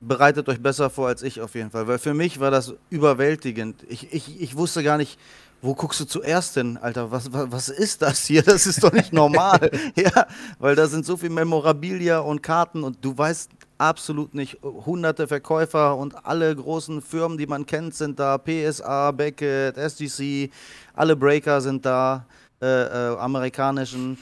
[0.00, 1.88] bereitet euch besser vor als ich auf jeden Fall.
[1.88, 3.84] Weil für mich war das überwältigend.
[3.88, 5.18] Ich, ich, ich wusste gar nicht,
[5.60, 7.10] wo guckst du zuerst hin, Alter?
[7.10, 8.42] Was, was, was ist das hier?
[8.42, 9.70] Das ist doch nicht normal.
[9.96, 10.26] ja,
[10.60, 15.96] weil da sind so viel Memorabilia und Karten und du weißt absolut nicht, hunderte Verkäufer
[15.96, 18.38] und alle großen Firmen, die man kennt, sind da.
[18.38, 20.50] PSA, Beckett, SGC,
[20.94, 22.26] alle Breaker sind da,
[22.60, 24.18] äh, äh, amerikanischen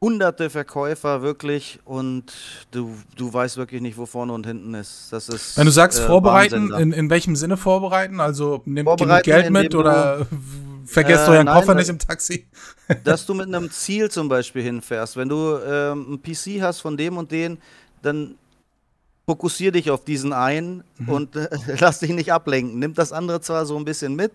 [0.00, 2.24] hunderte Verkäufer wirklich und
[2.70, 5.08] du, du weißt wirklich nicht, wo vorne und hinten ist.
[5.10, 5.58] Das ist.
[5.58, 8.18] Wenn du sagst äh, vorbereiten, in, in welchem Sinne vorbereiten?
[8.18, 10.26] Also nehmt genug Geld mit oder
[10.86, 12.46] vergesst Äh, euren nein, Koffer nicht im Taxi?
[13.04, 15.16] dass du mit einem Ziel zum Beispiel hinfährst.
[15.16, 17.58] Wenn du ähm, ein PC hast von dem und den,
[18.02, 18.36] dann
[19.26, 22.78] fokussier dich auf diesen einen und äh, lass dich nicht ablenken.
[22.78, 24.32] Nimm das andere zwar so ein bisschen mit,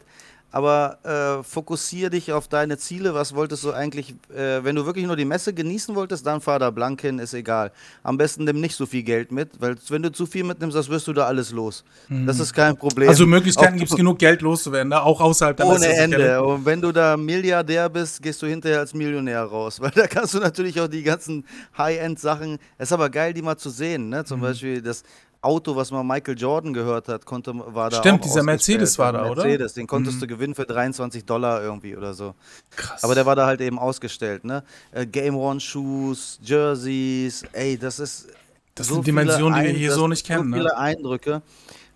[0.56, 3.14] aber äh, fokussier dich auf deine Ziele.
[3.14, 6.60] Was wolltest du eigentlich, äh, wenn du wirklich nur die Messe genießen wolltest, dann fahr
[6.60, 7.74] da blank hin, ist egal.
[8.04, 10.88] Am besten nimm nicht so viel Geld mit, weil wenn du zu viel mitnimmst, das
[10.88, 11.84] wirst du da alles los.
[12.08, 13.10] Das ist kein Problem.
[13.10, 15.02] Also Möglichkeiten gibt es genug Geld loszuwerden, ne?
[15.02, 16.16] auch außerhalb der ohne Messe, Ende.
[16.16, 16.48] sicherlich.
[16.48, 19.80] Und wenn du da Milliardär bist, gehst du hinterher als Millionär raus.
[19.82, 21.46] Weil da kannst du natürlich auch die ganzen
[21.78, 22.60] High-End-Sachen.
[22.78, 24.08] Es ist aber geil, die mal zu sehen.
[24.08, 24.22] Ne?
[24.22, 24.26] Mhm.
[24.26, 25.04] Zum Beispiel das
[25.46, 28.44] Auto, was man Michael Jordan gehört hat, konnte, war da Stimmt, dieser.
[28.44, 29.44] Mercedes war da, oder?
[29.44, 29.50] Mhm.
[29.50, 32.34] Mercedes, den konntest du gewinnen für 23 Dollar irgendwie oder so.
[32.76, 33.04] Krass.
[33.04, 34.44] Aber der war da halt eben ausgestellt.
[34.44, 34.64] Ne?
[34.92, 38.28] Äh, Game One Shoes, Jerseys, ey, das ist.
[38.74, 40.58] Das so sind Dimensionen, die wir hier so nicht kennen, So ne?
[40.58, 41.42] viele Eindrücke.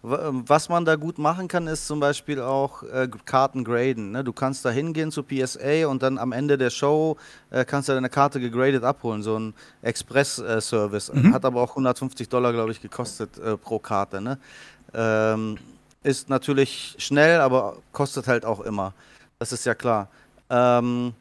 [0.01, 4.12] Wa- Was man da gut machen kann, ist zum Beispiel auch äh, Karten graden.
[4.12, 4.23] Ne?
[4.23, 7.17] Du kannst da hingehen zu PSA und dann am Ende der Show
[7.49, 9.21] äh, kannst du deine Karte gegradet abholen.
[9.23, 11.12] So ein Express-Service.
[11.13, 11.33] Mhm.
[11.33, 14.21] Hat aber auch 150 Dollar, glaube ich, gekostet äh, pro Karte.
[14.21, 14.38] Ne?
[14.93, 15.57] Ähm,
[16.03, 18.93] ist natürlich schnell, aber kostet halt auch immer.
[19.38, 20.07] Das ist ja klar.
[20.49, 21.13] Ähm,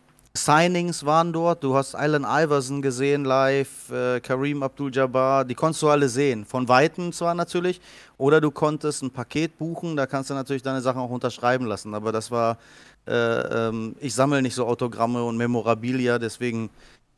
[0.44, 1.64] Signings waren dort.
[1.64, 5.44] Du hast Allen Iverson gesehen live, äh, Kareem Abdul-Jabbar.
[5.44, 6.44] Die konntest du alle sehen.
[6.44, 7.80] Von Weitem zwar natürlich.
[8.16, 9.96] Oder du konntest ein Paket buchen.
[9.96, 11.94] Da kannst du natürlich deine Sachen auch unterschreiben lassen.
[11.94, 12.58] Aber das war,
[13.06, 16.18] äh, ähm, ich sammle nicht so Autogramme und Memorabilia.
[16.18, 16.70] Deswegen,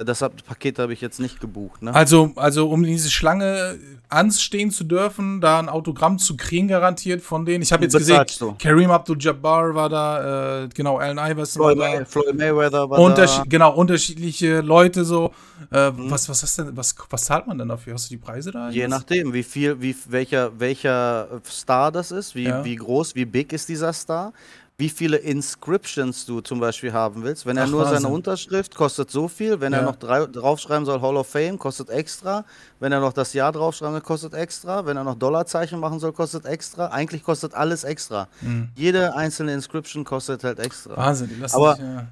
[0.05, 1.83] Das Paket habe ich jetzt nicht gebucht.
[1.83, 1.95] Ne?
[1.95, 7.45] Also, also um diese Schlange anstehen zu dürfen, da ein Autogramm zu kriegen, garantiert von
[7.45, 7.63] denen.
[7.63, 8.55] Ich habe jetzt gesehen, du.
[8.59, 12.05] Kareem Abdul-Jabbar war da, äh, genau, Allen Iverson Floyd, war da.
[12.05, 13.49] Floyd Mayweather war Unterschied, da.
[13.49, 15.33] Genau, unterschiedliche Leute so.
[15.71, 16.11] Äh, Mhm.
[16.11, 17.93] was, was, denn, was, was zahlt man denn dafür?
[17.95, 18.71] Hast du die Preise da?
[18.71, 22.65] Je nachdem, wie viel, wie welcher, welcher Star das ist, wie, Ja.
[22.65, 24.33] wie groß, wie big ist dieser Star,
[24.81, 27.47] wie viele Inscriptions du zum Beispiel haben willst.
[27.47, 28.11] Wenn er Ach, nur seine Wahnsinn.
[28.13, 29.85] Unterschrift kostet so viel, wenn er Ja.
[29.85, 32.45] noch drei, draufschreiben soll Hall of Fame, kostet extra.
[32.81, 34.85] Wenn er noch das Jahr draufschreiben soll, kostet extra.
[34.87, 36.87] Wenn er noch Dollarzeichen machen soll, kostet extra.
[36.89, 38.27] Eigentlich kostet alles extra.
[38.41, 38.71] Mhm.
[38.75, 40.97] Jede einzelne Inscription kostet halt extra.
[40.97, 42.07] Wahnsinn, die lassen Aber- sich, ja.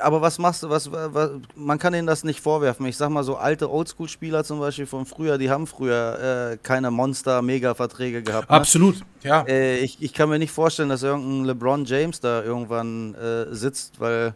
[0.00, 2.86] Aber was machst du, was, was, man kann ihnen das nicht vorwerfen.
[2.86, 6.90] Ich sag mal so, alte Oldschool-Spieler zum Beispiel von früher, die haben früher äh, keine
[6.90, 8.50] Monster-Mega-Verträge gehabt.
[8.50, 8.56] Ne?
[8.56, 9.42] Absolut, ja.
[9.46, 14.00] Äh, ich, ich kann mir nicht vorstellen, dass irgendein LeBron James da irgendwann äh, sitzt,
[14.00, 14.34] weil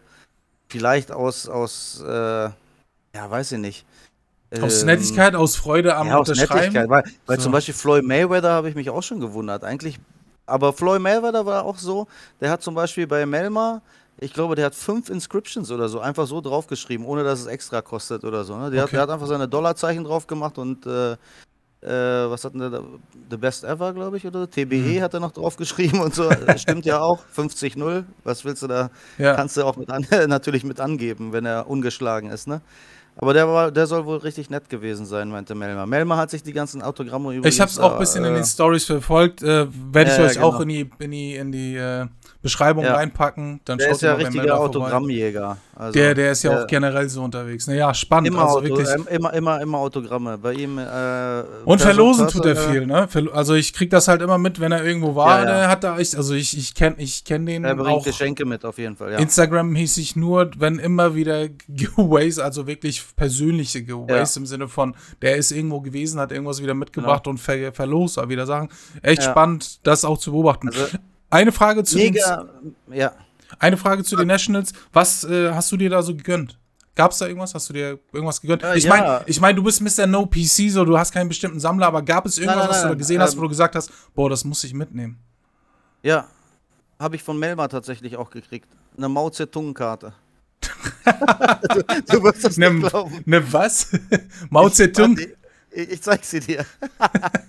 [0.68, 2.50] vielleicht aus, aus äh,
[3.14, 3.87] ja, weiß ich nicht.
[4.61, 6.72] aus Ähm, Nettigkeit, aus Freude am ja, aus Unterschreiben.
[6.74, 7.44] Nettigkeit, weil, weil So.
[7.44, 9.64] zum Beispiel Floyd Mayweather habe ich mich auch schon gewundert.
[9.64, 9.98] Eigentlich,
[10.46, 12.07] aber Floyd Mayweather war auch so,
[12.40, 13.83] der hat zum Beispiel bei Melma,
[14.20, 17.83] ich glaube, der hat fünf Inscriptions oder so, einfach so draufgeschrieben, ohne dass es extra
[17.83, 18.57] kostet oder so.
[18.57, 18.70] Ne?
[18.70, 18.96] Der, hat, Okay.
[18.96, 21.12] der hat einfach seine Dollarzeichen drauf gemacht und äh,
[21.83, 22.83] äh, was hat denn der da?
[23.31, 24.46] The Best Ever, glaube ich, oder so?
[24.46, 25.03] TBE Mhm.
[25.03, 26.29] hat er noch drauf geschrieben und so.
[26.31, 27.20] Das Stimmt ja auch.
[27.37, 28.05] 50-0.
[28.22, 28.90] Was willst du da?
[29.18, 29.35] Ja.
[29.35, 32.62] Kannst du auch mit an, natürlich mit angeben, wenn er ungeschlagen ist, ne?
[33.16, 35.87] Aber der, war, der soll wohl richtig nett gewesen sein, meinte Melma.
[35.87, 37.55] Melma hat sich die ganzen Autogramme übrigens.
[37.55, 39.42] Ich habe es auch ein bisschen in äh, den Stories verfolgt.
[39.42, 40.62] Äh, Werde ich Ja, euch auch genau.
[40.62, 42.07] in die, in die, in die äh,
[42.42, 42.94] Beschreibung Ja.
[42.96, 43.61] reinpacken.
[43.64, 44.59] Dann Der schaut ist ja mal richtiger.
[44.59, 45.57] Autogrammjäger.
[45.77, 47.67] Also, Der, der ist ja der- auch generell so unterwegs.
[47.67, 48.29] Naja, spannend.
[48.29, 48.89] Immer, also Auto, wirklich.
[48.95, 50.39] ähm, immer, immer, immer Autogramme.
[50.39, 50.79] Bei ihm.
[50.79, 53.09] Äh, Und verlosen tut er Person, viel, ne?
[53.33, 55.69] Also ich krieg das halt immer mit, wenn er irgendwo war, Ja, ja.
[55.69, 58.65] hat da echt, also ich, ich kenne ich kenn den Er bringt auch Geschenke mit
[58.65, 59.19] auf jeden Fall, ja.
[59.19, 65.51] Instagram-mäßig nur, wenn immer wieder Giveaways, also wirklich persönliche Giveaways im Sinne von, der ist
[65.51, 68.69] irgendwo gewesen, hat irgendwas wieder mitgebracht und ver verlost wieder Sachen.
[69.03, 70.69] Echt spannend, das auch zu beobachten.
[70.69, 70.87] Also,
[71.31, 72.47] eine Frage zu mega.
[72.93, 73.13] Ja.
[73.59, 74.72] Eine Frage zu den Nationals.
[74.92, 76.59] Was äh, hast du dir da so gegönnt?
[76.94, 77.54] Gab's da irgendwas?
[77.54, 78.62] Hast du dir irgendwas gegönnt?
[78.62, 78.90] Äh, ich ja.
[78.90, 80.07] meine, ich mein, du bist Mr.
[80.07, 82.83] No PC, so du hast keinen bestimmten Sammler, aber gab es irgendwas, nein, was du
[82.83, 85.18] da nein, gesehen hast, ähm, wo du gesagt hast, boah, das muss ich mitnehmen?
[86.02, 86.28] Ja,
[86.98, 88.68] habe ich von Melma tatsächlich auch gekriegt.
[88.96, 90.14] Eine Mao Zedong-Karte.
[90.61, 93.22] du, du wirst das Ne, nicht glauben.
[93.24, 93.88] ne was?
[94.50, 95.18] Mao Zedong?
[95.70, 96.64] Ich, ich zeig sie dir.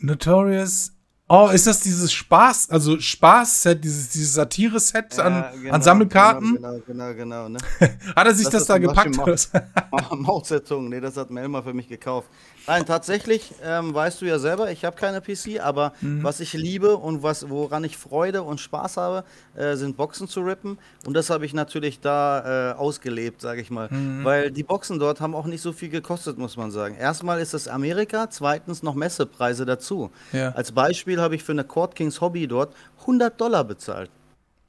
[0.00, 0.92] Notorious.
[1.28, 6.54] Oh, ist das dieses Spaß, also Spaß-Set, dieses, dieses Satire-Set an, Ja, genau, an Sammelkarten?
[6.54, 7.48] Genau, genau, genau.
[7.48, 7.58] Ne?
[8.14, 9.16] Hat er sich das, Das ist da gepackt?
[10.46, 12.28] Zedong, nee, das hat Melma für mich gekauft.
[12.66, 16.24] Nein, tatsächlich, ähm, weißt du ja selber, ich habe keine PC, aber Mhm.
[16.24, 19.24] was ich liebe und was, woran ich Freude und Spaß habe,
[19.54, 20.78] äh, sind Boxen zu rippen.
[21.06, 23.88] Und das habe ich natürlich da äh, ausgelebt, sage ich mal.
[23.90, 24.24] Mhm.
[24.24, 26.96] Weil die Boxen dort haben auch nicht so viel gekostet, muss man sagen.
[26.96, 30.10] Erstmal ist es Amerika, zweitens noch Messepreise dazu.
[30.32, 30.50] Ja.
[30.50, 34.10] Als Beispiel habe ich für eine Court Kings Hobby dort 100 Dollar bezahlt.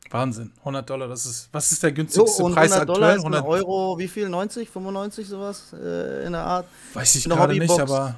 [0.09, 3.17] Wahnsinn, 100 Dollar, das ist, was ist der So, günstigste und Preis 100 Dollar aktuell?
[3.17, 4.29] ist eine Euro, wie viel?
[4.29, 6.65] 90, 95, sowas äh, in der Art.
[6.93, 8.15] Weiß ich gerade nicht, aber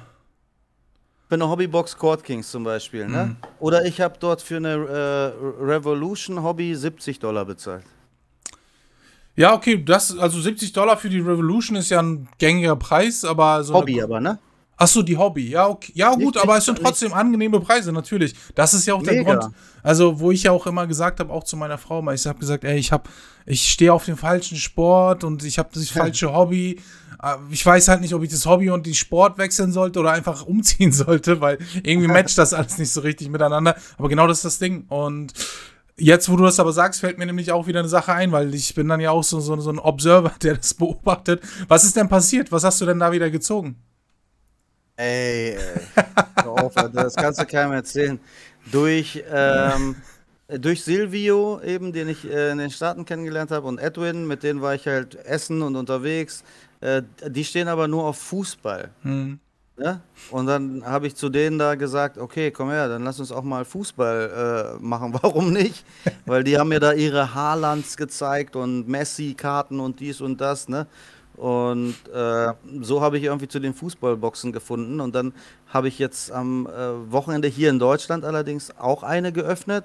[1.28, 3.12] Für eine Hobbybox Court Kings zum Beispiel, Mhm.
[3.12, 3.36] ne?
[3.60, 7.84] Oder ich habe dort für eine äh, Revolution Hobby 70 Dollar bezahlt.
[9.36, 13.62] ja, okay, das, also 70 Dollar für die Revolution ist ja ein gängiger Preis, aber
[13.64, 14.38] so Hobby aber, ne?
[14.82, 15.50] Ach so, die Hobby.
[15.50, 15.92] Ja, okay.
[15.94, 18.34] Ja, gut, Nicht- aber es sind trotzdem angenehme Preise, natürlich.
[18.54, 19.34] Das ist ja auch der Mega.
[19.36, 19.54] Grund.
[19.82, 22.38] Also, wo ich ja auch immer gesagt habe, auch zu meiner Frau, mal, ich habe
[22.38, 23.04] gesagt, ey, ich habe,
[23.44, 26.80] ich stehe auf den falschen Sport und ich habe das falsche Hobby.
[27.22, 30.12] Äh, Ich weiß halt nicht, ob ich das Hobby und die Sport wechseln sollte oder
[30.12, 33.76] einfach umziehen sollte, weil irgendwie matcht das alles nicht so richtig miteinander.
[33.98, 34.84] Aber genau das ist das Ding.
[34.88, 35.34] Und
[36.02, 38.54] Jetzt, wo du das aber sagst, fällt mir nämlich auch wieder eine Sache ein, weil
[38.54, 41.42] ich bin dann ja auch so, so, so ein Observer, der das beobachtet.
[41.68, 42.50] Was ist denn passiert?
[42.50, 43.76] Was hast du denn da wieder gezogen?
[45.00, 45.58] Ey, ey.
[46.44, 48.20] Hör auf, Alter, das kannst du keinem erzählen.
[48.70, 49.96] Durch, ähm,
[50.46, 54.60] durch Silvio eben, den ich äh, in den Staaten kennengelernt habe, und Edwin, mit denen
[54.60, 56.44] war ich halt essen und unterwegs.
[56.82, 58.90] Äh, die stehen aber nur auf Fußball.
[59.02, 59.38] Hm.
[59.78, 60.02] Ne?
[60.30, 63.42] Und dann habe ich zu denen da gesagt, okay, komm her, dann lass uns auch
[63.42, 65.14] mal Fußball äh, machen.
[65.22, 65.82] Warum nicht?
[66.26, 70.86] Weil die haben mir da ihre Haarlands gezeigt und Messi-Karten und dies und das, ne?
[71.40, 75.00] Und äh, so habe ich irgendwie zu den Fußballboxen gefunden.
[75.00, 75.32] Und dann
[75.68, 79.84] habe ich jetzt am äh, Wochenende hier in Deutschland allerdings auch eine geöffnet.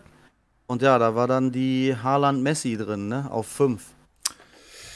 [0.68, 3.32] Und ja, da war dann die Haaland Messi drin, ne?
[3.32, 3.86] Auf fünf.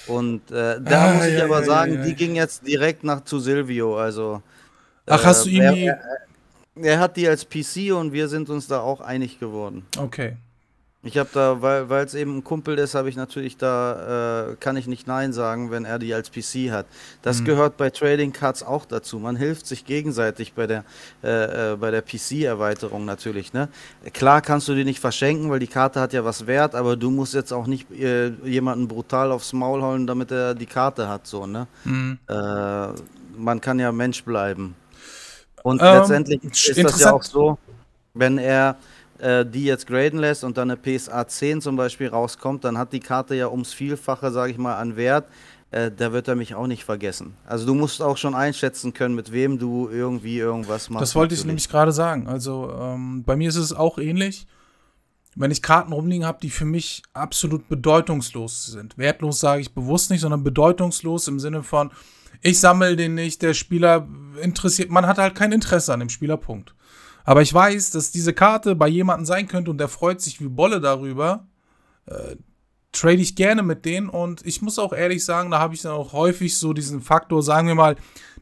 [0.07, 3.03] Und äh, da Ah, muss ich ja, aber ja, sagen, ja, die ging jetzt direkt
[3.05, 3.97] nach zu Silvio.
[3.97, 4.41] Also
[5.07, 5.85] Ach, hast du äh, irgendwie.
[5.85, 6.19] wer-
[6.75, 9.85] er hat die als PC und wir sind uns da auch einig geworden.
[9.97, 10.35] Okay.
[11.01, 14.75] Ich habe da, weil es eben ein Kumpel ist, habe ich natürlich da, äh, kann
[14.75, 16.87] ich nicht Nein sagen, wenn er die als PC hat.
[17.21, 17.45] Das mhm.
[17.45, 19.17] gehört bei Trading Cards auch dazu.
[19.17, 20.83] Man hilft sich gegenseitig bei der,
[21.23, 23.53] äh, äh, bei der PC-Erweiterung natürlich.
[23.53, 23.69] Ne?
[24.11, 27.11] Klar kannst du die nicht verschenken, weil die Karte hat ja was wert, aber du
[27.11, 31.27] musst jetzt auch nicht äh, jemanden brutal aufs Maul holen, damit er die Karte hat.
[31.27, 31.67] So, ne?
[31.85, 32.19] Mhm.
[32.27, 32.87] Äh,
[33.37, 34.75] man kann ja Mensch bleiben.
[35.63, 37.57] Und ähm, letztendlich ist das ja auch so,
[38.13, 38.75] wenn er
[39.19, 42.93] äh, die jetzt graden lässt und dann eine PSA 10 zum Beispiel rauskommt, dann hat
[42.93, 45.27] die Karte ja ums Vielfache, sage ich mal, an Wert.
[45.71, 47.35] Äh, da wird er mich auch nicht vergessen.
[47.45, 51.01] Also du musst auch schon einschätzen können, mit wem du irgendwie irgendwas machst.
[51.01, 51.41] Das wollte natürlich.
[51.41, 52.27] ich nämlich gerade sagen.
[52.27, 54.47] Also ähm, bei mir ist es auch ähnlich.
[55.35, 58.97] Wenn ich Karten rumliegen habe, die für mich absolut bedeutungslos sind.
[58.97, 61.91] Wertlos sage ich bewusst nicht, sondern bedeutungslos im Sinne von,
[62.41, 64.07] ich sammle den nicht, der Spieler
[64.41, 66.73] interessiert, man hat halt kein Interesse an dem Spielerpunkt.
[67.29, 70.47] Aber ich weiß, dass diese Karte bei jemandem sein könnte und der freut sich wie
[70.47, 71.45] Bolle darüber.
[72.07, 72.37] Äh,
[72.91, 75.91] trade ich gerne mit denen und ich muss auch ehrlich sagen, da habe ich dann
[75.91, 77.97] auch häufig so diesen Faktor, sagen wir mal,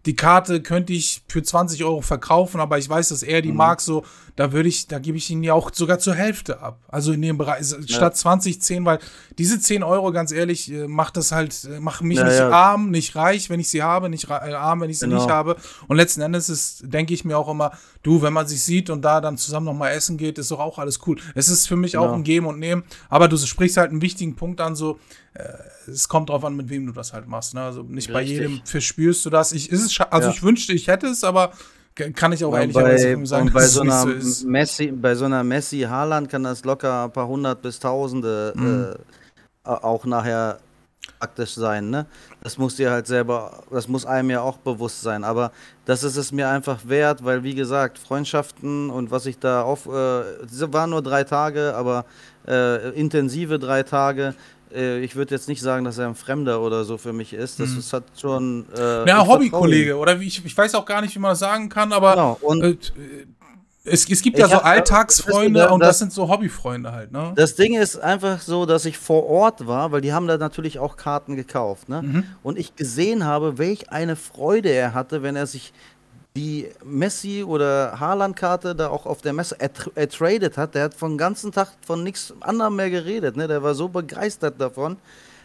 [0.06, 3.58] die Karte könnte ich für 20 Euro verkaufen, aber ich weiß, dass er die mhm.
[3.58, 4.06] mag, so,
[4.38, 6.80] da würde ich, da gebe ich ihn ja auch sogar zur Hälfte ab.
[6.88, 7.78] Also in dem Bereich, ja.
[7.88, 9.00] statt 20, 10, weil
[9.38, 12.50] diese 10 Euro, ganz ehrlich, äh, macht das halt, äh, macht mich ja, nicht ja.
[12.50, 15.18] arm, nicht reich, wenn ich sie habe, nicht äh, arm, wenn ich sie genau.
[15.18, 15.58] nicht habe.
[15.88, 17.72] Und letzten Endes ist, denke ich mir auch immer,
[18.08, 20.80] du, wenn man sich sieht und da dann zusammen nochmal essen geht, ist doch auch
[20.80, 21.18] alles cool.
[21.36, 22.06] Es ist für mich genau.
[22.06, 25.00] auch ein Geben und Nehmen, aber du sprichst halt einen wichtigen Punkt an, so,
[25.34, 25.44] äh,
[25.88, 27.54] es kommt drauf an, mit wem du das halt machst.
[27.54, 27.62] Ne?
[27.62, 28.14] Also nicht Richtig.
[28.14, 29.52] bei jedem verspürst du das.
[29.52, 31.52] Ich, ist es, also ich wünschte, ich hätte es, aber
[31.96, 35.82] kann ich auch und ehrlicherweise sagen, bei so, einer so Messi, bei so einer Messi
[35.82, 38.96] Haaland kann das locker ein paar hundert bis tausende mhm.
[39.66, 40.60] äh, auch nachher
[41.20, 42.06] praktisch sein, ne?
[42.42, 45.24] Das muss dir halt selber, das muss einem ja auch bewusst sein.
[45.24, 45.52] Aber
[45.86, 49.86] das ist es mir einfach wert, weil wie gesagt, Freundschaften und was ich da auf,
[49.86, 52.06] äh, waren nur drei Tage, aber
[52.48, 54.36] äh, intensive drei Tage
[54.74, 57.60] äh, ich würde jetzt nicht sagen, dass er ein Fremder oder so für mich ist.
[57.60, 57.76] Das, mhm.
[57.78, 58.66] das hat schon.
[58.76, 61.70] Äh, ja, Hobbykollege oder wie, ich, ich weiß auch gar nicht, wie man das sagen
[61.70, 62.38] kann, aber genau.
[62.42, 63.26] und äh,
[63.88, 67.34] es, es gibt ja so Alltagsfreunde das, und das, sind so Hobbyfreunde halt, ne?
[67.36, 70.80] Das Ding ist einfach so, dass ich vor Ort war, weil die haben da natürlich
[70.80, 72.02] auch Karten gekauft, ne?
[72.02, 72.24] Mhm.
[72.44, 75.74] Und ich gesehen habe, welch eine Freude er hatte, wenn er sich
[76.36, 79.58] die Messi- oder Haaland-Karte da auch auf der Messe
[79.96, 83.36] ertradet hat, der hat von ganzen Tag von nichts anderem mehr geredet.
[83.36, 83.48] Ne?
[83.48, 84.98] Der war so begeistert davon.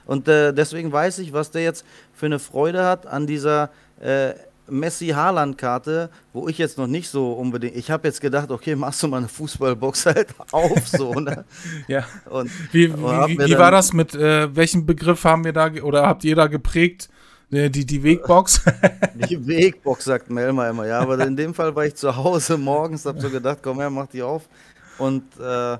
[0.05, 4.35] Und äh, deswegen weiß ich, was der jetzt für eine Freude hat an dieser äh,
[4.69, 7.77] Messi-Haaland-Karte, wo ich jetzt noch nicht so unbedingt.
[7.77, 11.45] Ich habe jetzt gedacht, okay, machst du mal eine Fußballbox halt auf, so, ne?
[11.89, 12.05] ja.
[12.29, 16.25] Und, wie, wie, wie war das mit, äh, welchen Begriff haben wir da, oder habt
[16.25, 17.09] ihr da geprägt?
[17.51, 18.65] Die, die Wegbox.
[19.29, 21.01] die Wegbox, sagt Melma immer, ja.
[21.01, 24.07] Aber in dem Fall war ich zu Hause morgens, hab so gedacht, komm her, mach
[24.07, 24.49] die auf.
[24.97, 25.77] Und äh,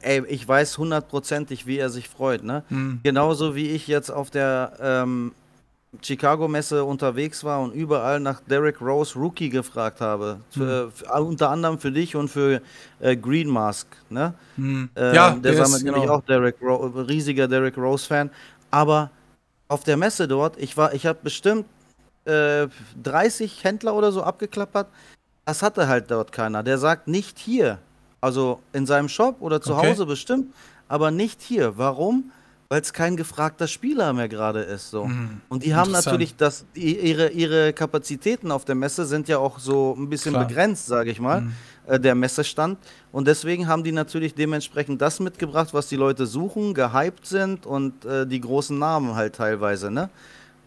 [0.00, 2.64] ey, ich weiß hundertprozentig, wie er sich freut, ne?
[2.70, 3.00] Mhm.
[3.04, 5.32] Genauso wie ich jetzt auf der ähm,
[6.02, 10.40] Chicago-Messe unterwegs war und überall nach Derek Rose Rookie gefragt habe.
[10.50, 12.60] Für, für, äh, unter anderem für dich und für
[13.00, 14.34] äh, Green Mask, ne?
[14.56, 14.90] Mhm.
[14.96, 16.08] Äh, ja, der, war mit genau.
[16.08, 18.30] auch Derek Ro riesiger Derek Rose-Fan.
[18.70, 19.10] Aber
[19.68, 21.66] auf der Messe dort, ich war, ich habe bestimmt
[22.24, 22.68] äh,
[23.02, 24.88] 30 Händler oder so abgeklappert.
[25.44, 26.62] Das hatte halt dort keiner.
[26.62, 27.78] Der sagt nicht hier.
[28.20, 29.90] Also in seinem Shop oder zu okay.
[29.90, 30.54] Hause bestimmt,
[30.88, 31.76] aber nicht hier.
[31.76, 32.32] Warum?
[32.68, 34.90] Weil es kein gefragter Spieler mehr gerade ist.
[34.90, 35.04] So.
[35.04, 35.42] Mhm.
[35.48, 39.94] Und die haben natürlich das, ihre, ihre Kapazitäten auf der Messe sind ja auch so
[39.96, 40.46] ein bisschen Klar.
[40.46, 41.42] begrenzt, sage ich mal.
[41.42, 41.52] Mhm.
[41.86, 42.78] Äh, der Messestand.
[43.12, 48.04] Und deswegen haben die natürlich dementsprechend das mitgebracht, was die Leute suchen, gehypt sind und
[48.04, 50.08] äh, die großen Namen halt teilweise, ne?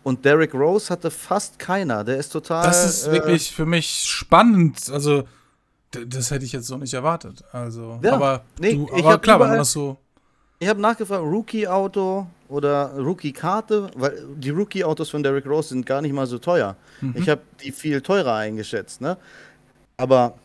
[0.04, 2.04] Und Derrick Rose hatte fast keiner.
[2.06, 2.66] Der ist total.
[2.66, 4.90] Das ist äh, wirklich für mich spannend.
[4.90, 5.24] Also,
[5.92, 7.44] das hätte ich jetzt so nicht erwartet.
[7.52, 9.98] Also, ja, aber, nee, du, aber klar, wenn man das so.
[10.60, 16.14] Ich habe nachgefragt, Rookie-Auto oder Rookie-Karte, weil die Rookie-Autos von Derrick Rose sind gar nicht
[16.14, 16.76] mal so teuer.
[17.02, 17.14] Mhm.
[17.16, 19.18] Ich habe die viel teurer eingeschätzt, ne?
[19.98, 20.36] Aber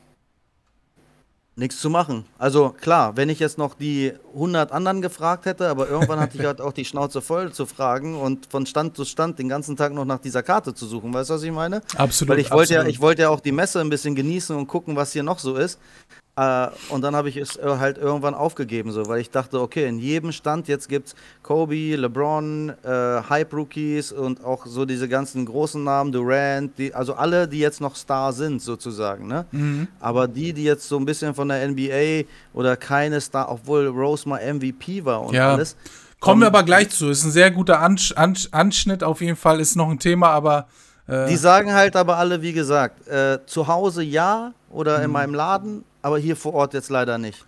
[1.56, 2.24] nichts zu machen.
[2.38, 6.44] Also klar, wenn ich jetzt noch die 100 anderen gefragt hätte, aber irgendwann hatte ich
[6.46, 9.92] halt auch die Schnauze voll zu fragen und von Stand zu Stand den ganzen Tag
[9.92, 11.12] noch nach dieser Karte zu suchen.
[11.12, 11.82] Weißt du, was ich meine?
[11.96, 12.32] Absolut.
[12.32, 14.96] Weil ich wollte ja, ich wollte ja auch die Messe ein bisschen genießen und gucken,
[14.96, 15.78] was hier noch so ist.
[16.34, 19.86] Äh, und dann habe ich es äh, halt irgendwann aufgegeben, so, weil ich dachte, okay,
[19.86, 22.88] in jedem Stand jetzt gibt es Kobe, LeBron, äh,
[23.28, 27.96] Hype-Rookies und auch so diese ganzen großen Namen, Durant, die, also alle, die jetzt noch
[27.96, 29.26] Star sind, sozusagen.
[29.26, 29.44] Ne?
[29.50, 29.88] Mhm.
[30.00, 34.26] Aber die, die jetzt so ein bisschen von der NBA oder keine Star, obwohl Rose
[34.26, 35.52] mal MVP war und ja.
[35.52, 35.76] alles.
[36.18, 37.10] Kommen wir aber gleich zu.
[37.10, 40.66] Ist ein sehr guter Ansch Ansch Anschnitt auf jeden Fall, ist noch ein Thema, aber
[41.08, 45.04] Äh, Die sagen halt aber alle, wie gesagt, äh, zu Hause ja oder Mhm.
[45.04, 47.44] in meinem Laden, aber hier vor Ort jetzt leider nicht.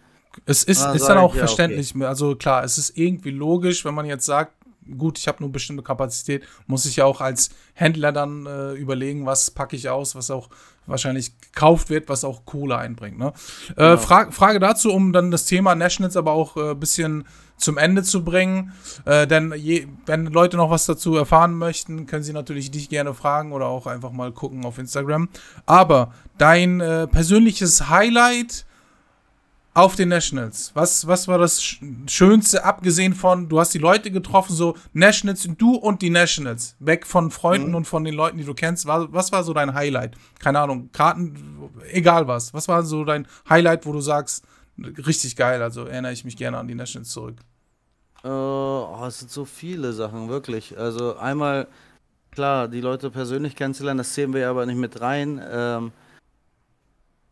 [0.46, 1.94] Es ist, Ah, ist dann ich, auch ja, verständlich.
[2.02, 4.52] Also klar, es ist irgendwie logisch, wenn man jetzt sagt,
[4.98, 9.24] gut, ich habe nur bestimmte Kapazität, muss ich ja auch als Händler dann äh, überlegen,
[9.26, 10.48] was packe ich aus, was auch
[10.86, 13.18] wahrscheinlich gekauft wird, was auch Kohle einbringt.
[13.18, 13.32] Ne?
[13.76, 13.94] Genau.
[13.94, 17.24] Äh, Fra Frage dazu, um dann das Thema Nationals aber auch ein äh, bisschen
[17.56, 18.72] zum Ende zu bringen.
[19.04, 23.14] Äh, denn je, wenn Leute noch was dazu erfahren möchten, können sie natürlich dich gerne
[23.14, 25.28] fragen oder auch einfach mal gucken auf Instagram.
[25.66, 28.66] Aber dein äh, persönliches Highlight
[29.74, 30.70] auf den Nationals.
[30.74, 35.48] Was, was war das Sch- Schönste, abgesehen von, du hast die Leute getroffen, so Nationals,
[35.58, 37.74] du und die Nationals, weg von Freunden Mhm.
[37.74, 38.86] und von den Leuten, die du kennst.
[38.86, 40.16] War, was war so dein Highlight?
[40.38, 41.34] Keine Ahnung, Karten,
[41.90, 42.54] egal was.
[42.54, 44.44] Was war so dein Highlight, wo du sagst,
[44.78, 47.36] richtig geil, also erinnere ich mich gerne an die Nationals zurück.
[48.22, 50.78] Äh, oh, es sind so viele Sachen, wirklich.
[50.78, 51.66] Also einmal,
[52.30, 55.40] klar, die Leute persönlich kennenzulernen, das zählen wir ja aber nicht mit rein.
[55.50, 55.92] Ähm,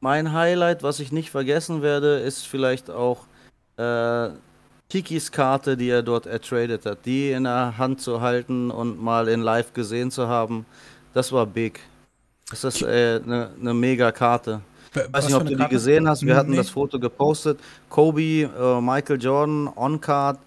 [0.02, 3.20] mein Highlight, was ich nicht vergessen werde, ist vielleicht auch
[3.76, 4.30] äh,
[4.90, 7.06] Kikis Karte, die er dort ertradet hat.
[7.06, 10.66] Die in der Hand zu halten und mal in live gesehen zu haben,
[11.14, 11.78] das war big.
[12.50, 14.60] Das ist eine äh, ne- ne mega Karte.
[15.12, 16.26] Weiß nicht, ob du die gesehen hast.
[16.26, 16.56] Wir hatten Nee.
[16.58, 17.58] das Foto gepostet.
[17.88, 20.38] Kobe, äh, Michael Jordan, On-Card,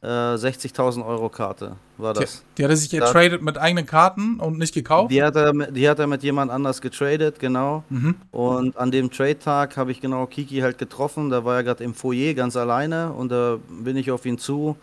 [0.00, 2.44] äh, 60.000 Euro Karte war Die, das.
[2.56, 5.10] die hat er sich getradet mit eigenen Karten und nicht gekauft.
[5.10, 7.82] Die hat, er, mit- die hat er mit jemand anders getradet, genau.
[7.88, 8.14] Mhm.
[8.30, 11.30] Und an dem Trade-Tag habe ich genau Kiki halt getroffen.
[11.30, 14.76] Da war er gerade im Foyer ganz alleine und da bin ich auf ihn zu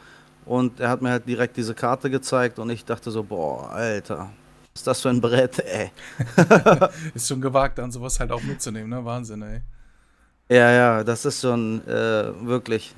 [0.45, 4.29] und er hat mir halt direkt diese Karte gezeigt und ich dachte so, boah, Alter,
[4.73, 5.91] was ist das für ein Brett, ey.
[7.13, 9.05] Ist schon gewagt, dann sowas halt auch mitzunehmen, ne?
[9.05, 9.61] Wahnsinn, ey.
[10.49, 12.93] Ja, ja, das ist schon äh, wirklich.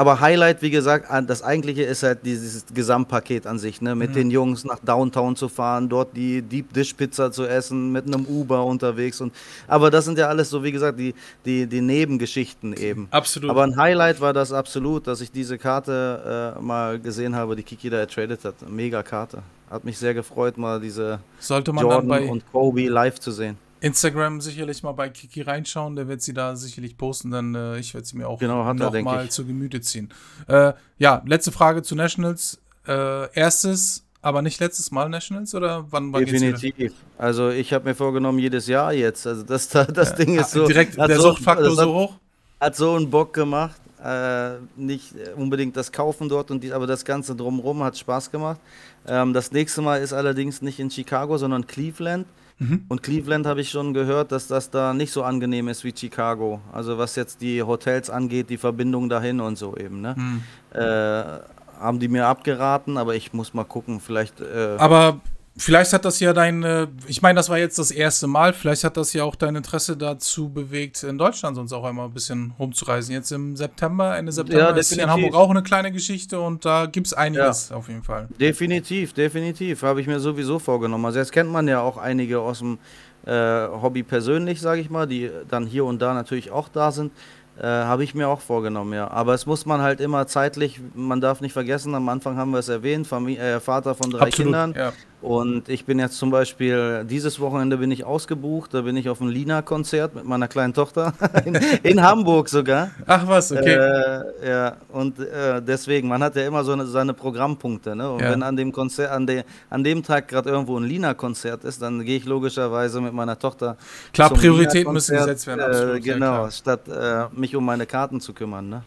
[0.00, 3.94] Aber Highlight, wie gesagt, das eigentliche ist halt dieses Gesamtpaket an sich, ne?
[3.94, 4.14] Mit Mhm.
[4.14, 8.24] den Jungs nach Downtown zu fahren, dort die Deep Dish Pizza zu essen, mit einem
[8.24, 9.34] Uber unterwegs und.
[9.68, 13.08] Aber das sind ja alles so, wie gesagt, die, die, die Nebengeschichten eben.
[13.10, 13.50] Absolut.
[13.50, 17.62] Aber ein Highlight war das absolut, dass ich diese Karte äh, mal gesehen habe, die
[17.62, 18.54] Kiki da ertradet hat.
[18.70, 19.42] Mega Karte.
[19.68, 23.58] Hat mich sehr gefreut, mal diese Sollte man Jordan bei und Kobe live zu sehen.
[23.80, 27.94] Instagram sicherlich mal bei Kiki reinschauen, der wird sie da sicherlich posten, dann äh, ich
[27.94, 29.30] werde sie mir auch Genau, hat noch denk mal ich.
[29.30, 30.10] zu Gemüte ziehen.
[30.48, 32.58] Äh, ja, letzte Frage zu Nationals.
[32.86, 36.24] Äh, erstes, aber nicht letztes Mal Nationals oder wann, wieder?
[36.24, 36.92] Definitiv.
[37.16, 39.26] Also ich habe mir vorgenommen, jedes Jahr jetzt.
[39.26, 40.66] Also das, das Ding ist so.
[40.66, 42.14] Direkt der so, Suchtfaktor so hoch?
[42.60, 43.80] hat so einen Bock gemacht.
[44.02, 48.58] Äh, nicht unbedingt das Kaufen dort, und die, aber das Ganze drumherum hat Spaß gemacht.
[49.06, 52.26] Ähm, das nächste Mal ist allerdings nicht in Chicago, sondern Cleveland.
[52.60, 52.84] Mhm.
[52.88, 56.60] Und Cleveland habe ich schon gehört, dass das da nicht so angenehm ist wie Chicago.
[56.72, 60.02] Also was jetzt die Hotels angeht, die Verbindung dahin und so eben.
[60.02, 60.14] Ne?
[60.16, 60.42] Mhm.
[60.72, 61.40] Äh,
[61.80, 63.98] haben die mir abgeraten, aber ich muss mal gucken.
[64.00, 64.40] Vielleicht.
[64.40, 65.20] Äh, Aber
[65.60, 68.84] vielleicht hat das ja dein, äh, ich meine, das war jetzt das erste Mal, vielleicht
[68.84, 72.52] hat das ja auch dein Interesse dazu bewegt, in Deutschland sonst auch einmal ein bisschen
[72.58, 73.14] rumzureisen.
[73.14, 75.24] Jetzt im September, Ende September Ja, ist hier in definitiv.
[75.32, 78.28] Hamburg auch eine kleine Geschichte und da gibt es einiges auf jeden Fall.
[78.40, 79.82] Definitiv, definitiv.
[79.82, 81.04] Habe ich mir sowieso vorgenommen.
[81.04, 82.78] Also jetzt kennt man ja auch einige aus dem
[83.26, 83.32] äh,
[83.68, 87.12] Hobby persönlich, sage ich mal, die dann hier und da natürlich auch da sind.
[87.58, 89.10] Äh, Habe ich mir auch vorgenommen, ja.
[89.10, 92.58] Aber es muss man halt immer zeitlich, man darf nicht vergessen, am Anfang haben wir
[92.60, 94.74] es erwähnt, Famili äh, Vater von drei Absolut, Kindern.
[94.74, 94.92] ja.
[95.22, 99.18] Und ich bin jetzt zum Beispiel, dieses Wochenende bin ich ausgebucht, da bin ich auf
[99.18, 101.12] dem Lina-Konzert mit meiner kleinen Tochter,
[101.44, 102.90] in, in Hamburg sogar.
[103.06, 103.74] Ach was, okay.
[103.74, 108.10] Äh, ja, und äh, deswegen, man hat ja immer so eine, seine Programmpunkte, ne?
[108.10, 108.30] Und Ja.
[108.30, 112.02] wenn an dem Konzert, an, de, an dem Tag gerade irgendwo ein Lina-Konzert ist, dann
[112.02, 113.76] gehe ich logischerweise mit meiner Tochter.
[114.14, 116.50] Klar, Prioritäten müssen gesetzt werden, absolut, Äh, ja, genau, klar.
[116.50, 118.82] statt äh, mich um meine Karten zu kümmern, ne?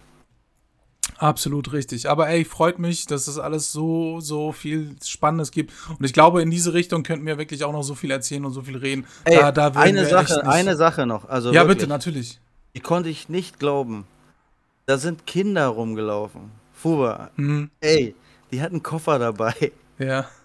[1.23, 2.09] Absolut richtig.
[2.09, 5.71] Aber ey, freut mich, dass es alles so, so viel Spannendes gibt.
[5.97, 8.51] Und ich glaube, in diese Richtung könnten wir wirklich auch noch so viel erzählen und
[8.51, 9.05] so viel reden.
[9.23, 11.29] Ey, da, da eine Sache, nicht- eine Sache noch.
[11.29, 12.39] Also Ja, wirklich, bitte, natürlich.
[12.75, 14.05] Die konnte ich nicht glauben.
[14.85, 16.51] Da sind Kinder rumgelaufen.
[16.73, 17.69] Fuba, Mhm.
[17.79, 18.15] ey,
[18.51, 19.53] die hatten Koffer dabei.
[19.99, 20.27] Ja.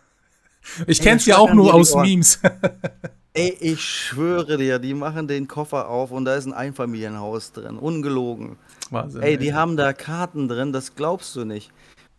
[0.86, 1.94] Ich kenn's ja auch nur aus.
[1.94, 2.40] Memes.
[3.34, 7.78] Ey, ich schwöre dir, die machen den Koffer auf und da ist ein Einfamilienhaus drin.
[7.78, 8.56] Ungelogen.
[8.90, 9.22] Wahnsinn.
[9.22, 11.70] Ey, die haben da Karten drin, das glaubst du nicht.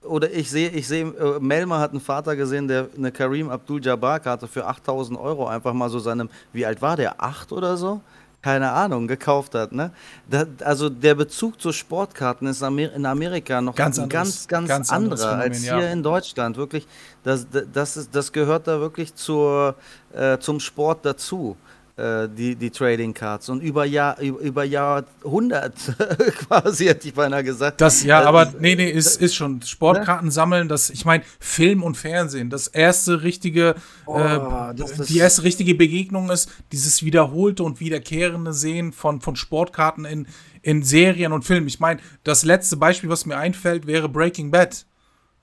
[0.03, 4.47] Oder ich sehe, ich sehe, äh, Melma hat einen Vater gesehen, der eine Karim Abdul-Jabbar-Karte
[4.47, 7.21] für 8000 Euro einfach mal so seinem, wie alt war der?
[7.21, 8.01] Acht oder so?
[8.41, 9.91] Keine Ahnung, gekauft hat, ne?
[10.29, 14.67] Da, also der Bezug zu Sportkarten ist Amer in Amerika noch Ganz ein anderes- ganz,
[14.67, 15.93] ganz, ganz anderer als Phänomen, hier ja.
[15.93, 16.55] in Deutschland.
[16.55, 16.87] Wirklich,
[17.23, 19.75] das, das, ist, das gehört da wirklich zur,
[20.13, 21.57] äh, zum Sport dazu.
[21.99, 25.75] Äh, die, die Trading Cards und über, Jahr, über Jahrhundert
[26.47, 27.81] quasi, hätte ich beinahe gesagt.
[27.81, 29.61] Das, ja, äh, aber nee, nee, ist, ist schon.
[29.61, 30.31] Sportkarten ne?
[30.31, 33.75] sammeln, das, ich meine, Film und Fernsehen, das erste richtige,
[34.05, 34.73] oh, äh,
[35.07, 40.27] die erste richtige Begegnung ist dieses wiederholte und wiederkehrende Sehen von, von Sportkarten in,
[40.61, 41.67] in Serien und Filmen.
[41.67, 44.85] Ich meine, das letzte Beispiel, was mir einfällt, wäre Breaking Bad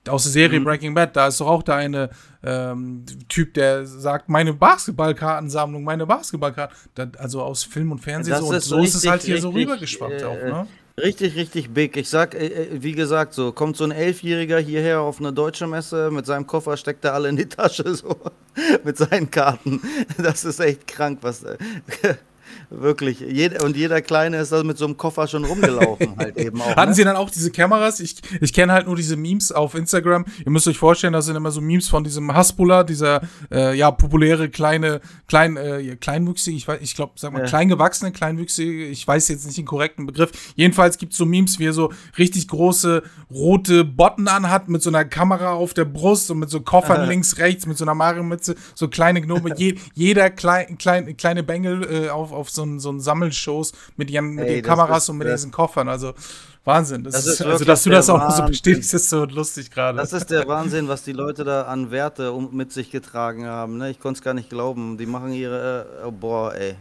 [0.09, 0.63] aus der Serie mhm.
[0.65, 2.09] Breaking Bad, da ist doch auch der eine
[2.43, 6.75] ähm, Typ, der sagt, meine Basketballkartensammlung, meine Basketballkarten.
[6.95, 8.47] Das, also aus Film und Fernsehen das so.
[8.47, 10.67] Und so richtig, ist es halt hier richtig, so rübergeschwappt äh, auch, ne?
[10.99, 11.95] Richtig, richtig big.
[11.95, 15.67] Ich sag, äh, äh, wie gesagt, so kommt so ein Elfjähriger hierher auf eine deutsche
[15.67, 18.15] Messe, mit seinem Koffer steckt er alle in die Tasche, so
[18.83, 19.79] mit seinen Karten.
[20.17, 21.45] Das ist echt krank, was.
[22.69, 23.21] Wirklich.
[23.21, 26.75] Jed und jeder Kleine ist da mit so einem Koffer schon rumgelaufen, halt eben auch.
[26.75, 26.95] Hatten ne?
[26.95, 28.01] sie dann auch diese Kameras?
[28.01, 30.25] Ich, ich kenne halt nur diese Memes auf Instagram.
[30.45, 33.89] Ihr müsst euch vorstellen, das sind immer so Memes von diesem Hasbulla, dieser äh, ja
[33.91, 37.45] populäre kleine, klein, äh, kleinwüchsige, ich weiß, ich glaube, sag mal, ja.
[37.45, 40.31] kleingewachsene, kleinwüchsige, ich weiß jetzt nicht den korrekten Begriff.
[40.55, 43.01] Jedenfalls gibt es so Memes, wie er so richtig große
[43.31, 47.37] rote Botten anhat, mit so einer Kamera auf der Brust und mit so Koffern links,
[47.37, 49.37] rechts, mit so einer Mario-Mütze, so kleine Gnome.
[49.57, 54.11] Je, jeder klein, klein, kleine Bengel äh, auf, auf so ein, so ein Sammelshows mit
[54.11, 55.87] ihren, mit Ey, den Kameras ist, und mit diesen Koffern.
[55.87, 56.13] Also
[56.67, 57.03] Wahnsinn.
[57.03, 58.45] Das, das ist, also, dass du das auch Wahnsinn.
[58.45, 59.97] so bestätigst, ist so lustig gerade.
[59.97, 63.77] Das ist der Wahnsinn, was die Leute da an Werte um, mit sich getragen haben.
[63.77, 63.89] Ne?
[63.89, 64.97] Ich konnte es gar nicht glauben.
[64.97, 66.75] Die machen ihre, äh, oh, boah, ey.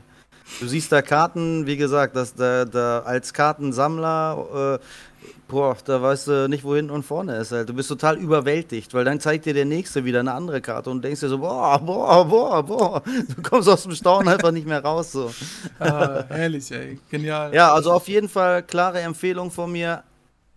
[0.61, 5.16] Du siehst da Karten, wie gesagt, dass da, da als Kartensammler äh,
[5.49, 7.69] Boah, da weißt du nicht, wo hinten und vorne ist halt.
[7.69, 11.05] Du bist total überwältigt, weil dann zeigt dir der Nächste wieder eine andere Karte und
[11.05, 13.03] denkst dir so, boah, boah, boah, boah.
[13.05, 15.31] Du kommst aus dem Staunen einfach nicht mehr raus so.
[15.79, 16.99] Ah, herrlich, ey.
[17.11, 17.55] Genial.
[17.55, 20.03] Ja, also auf jeden Fall klare Empfehlung von mir.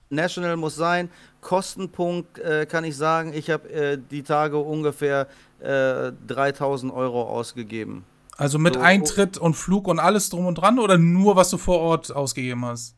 [0.10, 1.10] National muss sein.
[1.41, 5.28] Kostenpunkt äh, kann ich sagen, ich habe äh, die Tage ungefähr
[5.60, 8.03] äh, 3000 Euro ausgegeben.
[8.38, 11.57] Also mit so, Eintritt und Flug und alles drum und dran oder nur, was du
[11.57, 12.95] vor Ort ausgegeben hast?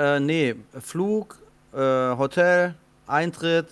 [0.00, 1.36] Äh, nee, Flug,
[1.74, 2.74] äh, Hotel,
[3.06, 3.66] Eintritt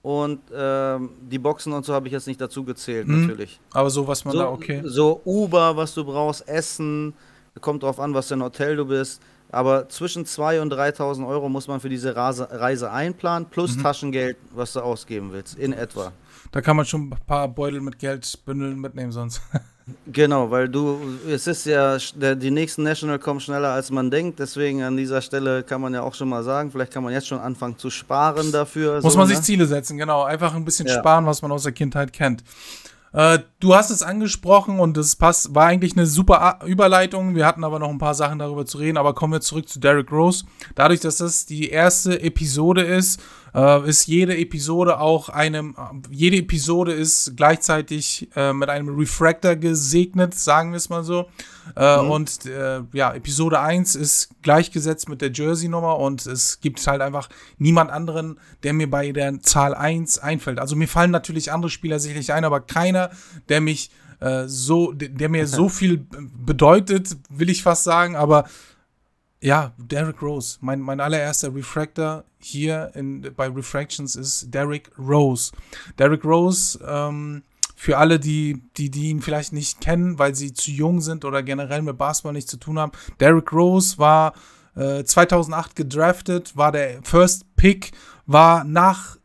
[0.00, 0.98] und äh,
[1.30, 3.22] die Boxen und so habe ich jetzt nicht dazu gezählt, mhm.
[3.22, 3.60] natürlich.
[3.72, 4.80] Aber so, was man so, da, okay.
[4.82, 7.12] So Uber, was du brauchst, Essen,
[7.60, 9.20] kommt drauf an, was für ein Hotel du bist.
[9.50, 13.82] Aber zwischen 2.000 und 3.000 Euro muss man für diese Reise, Reise einplanen, plus mhm.
[13.82, 16.12] Taschengeld, was du ausgeben willst, in etwa.
[16.50, 19.42] Da kann man schon ein paar Beutel mit Geld bündeln mitnehmen sonst.
[20.06, 24.38] Genau, weil du, es ist ja, der, die nächsten National kommen schneller als man denkt,
[24.38, 27.26] deswegen an dieser Stelle kann man ja auch schon mal sagen, vielleicht kann man jetzt
[27.26, 29.02] schon anfangen zu sparen dafür.
[29.02, 29.42] Muss so, man sich ne?
[29.42, 30.98] Ziele setzen, genau, einfach ein bisschen ja.
[30.98, 32.42] sparen, was man aus der Kindheit kennt.
[33.14, 37.36] Äh, du hast es angesprochen und es passt, war eigentlich eine super Überleitung.
[37.36, 39.78] Wir hatten aber noch ein paar Sachen darüber zu reden, aber kommen wir zurück zu
[39.78, 40.44] Derek Rose.
[40.74, 43.22] Dadurch, dass das die erste Episode ist,
[43.54, 45.76] äh, ist jede Episode auch einem,
[46.10, 51.26] jede Episode ist gleichzeitig äh, mit einem Refractor gesegnet, sagen wir es mal so.
[51.76, 52.10] Äh, mhm.
[52.10, 57.28] Und äh, ja, Episode 1 ist gleichgesetzt mit der Jersey-Nummer und es gibt halt einfach
[57.58, 60.58] niemand anderen, der mir bei der Zahl 1 einfällt.
[60.58, 63.03] Also mir fallen natürlich andere Spieler sicherlich ein, aber keiner,
[63.48, 63.90] der mich
[64.20, 68.44] äh, so, der mir so viel bedeutet, will ich fast sagen, aber
[69.40, 70.56] ja, Derek Rose.
[70.62, 75.52] Mein, mein allererster Refractor hier in, bei Refractions ist Derek Rose.
[75.98, 77.42] Derek Rose, ähm,
[77.76, 81.42] für alle, die, die, die ihn vielleicht nicht kennen, weil sie zu jung sind oder
[81.42, 82.92] generell mit Basketball nichts zu tun haben.
[83.20, 84.32] Derek Rose war
[84.76, 87.92] äh, 2008 gedraftet, war der First Pick,
[88.24, 89.18] war nach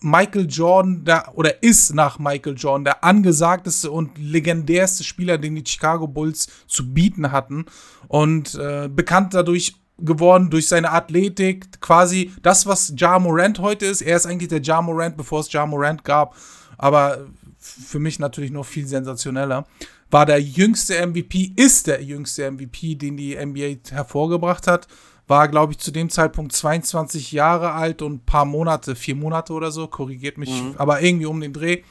[0.00, 5.64] Michael Jordan der, oder ist nach Michael Jordan der angesagteste und legendärste Spieler, den die
[5.66, 7.66] Chicago Bulls zu bieten hatten.
[8.08, 14.00] Und äh, bekannt dadurch geworden durch seine Athletik, quasi das, was Ja Morant heute ist.
[14.00, 16.34] Er ist eigentlich der Ja Morant, bevor es Ja Morant gab.
[16.78, 17.26] Aber
[17.58, 19.66] für mich natürlich noch viel sensationeller.
[20.10, 24.88] War der jüngste MVP, ist der jüngste MVP, den die NBA hervorgebracht hat
[25.30, 29.52] war, glaube ich, zu dem Zeitpunkt 22 Jahre alt und ein paar Monate, vier Monate
[29.52, 30.74] oder so, korrigiert mich, mhm.
[30.76, 31.84] aber irgendwie um den Dreh.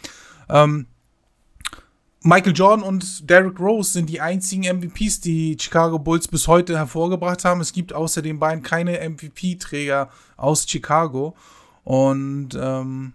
[0.50, 0.88] Ähm,
[2.22, 7.46] Michael Jordan und Derrick Rose sind die einzigen MVPs, die Chicago Bulls bis heute hervorgebracht
[7.46, 7.62] haben.
[7.62, 11.34] Es gibt außer den beiden keine MVP-Träger aus Chicago.
[11.86, 13.14] Und ähm,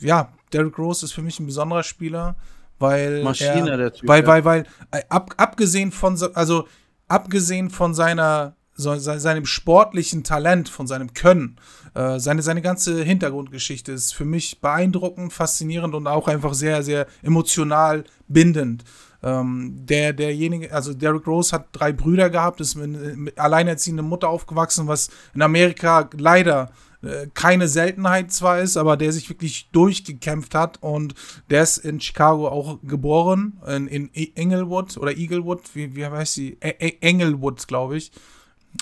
[0.00, 2.36] ja, Derrick Rose ist für mich ein besonderer Spieler,
[2.78, 6.68] weil Maschine er, der Typ, weil, weil, weil, äh, ab, abgesehen von, also
[7.08, 11.56] abgesehen von seiner so, seinem sportlichen Talent, von seinem Können.
[11.94, 17.06] Äh, seine, seine ganze Hintergrundgeschichte ist für mich beeindruckend, faszinierend und auch einfach sehr, sehr
[17.22, 18.84] emotional bindend.
[19.22, 24.28] Ähm, der, derjenige, also Derrick Rose hat drei Brüder gehabt, ist mit, mit alleinerziehender Mutter
[24.28, 26.72] aufgewachsen, was in Amerika leider
[27.02, 31.14] äh, keine Seltenheit zwar ist, aber der sich wirklich durchgekämpft hat und
[31.48, 36.58] der ist in Chicago auch geboren, in, in Englewood oder Eaglewood, wie, wie heißt sie?
[36.60, 38.12] E e Englewood, glaube ich.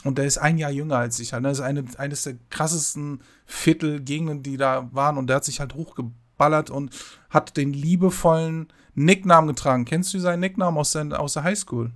[0.05, 1.45] Und der ist ein Jahr jünger als ich halt.
[1.45, 5.19] Das ist eine, eines der krassesten Viertelgegenden, die da waren.
[5.19, 6.91] Und der hat sich halt hochgeballert und
[7.31, 9.85] hat den liebevollen Nicknamen getragen.
[9.85, 11.91] Kennst du seinen Nicknamen aus der, aus der Highschool?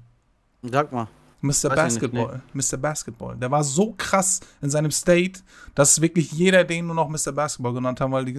[0.63, 1.09] Sag mal.
[1.47, 1.75] Mr.
[1.75, 2.43] Basketball.
[2.53, 2.77] Nicht, Mr.
[2.77, 3.37] Basketball.
[3.37, 5.41] Der war so krass in seinem State,
[5.75, 7.33] dass wirklich jeder den nur noch Mr.
[7.33, 8.39] Basketball genannt haben, weil, die,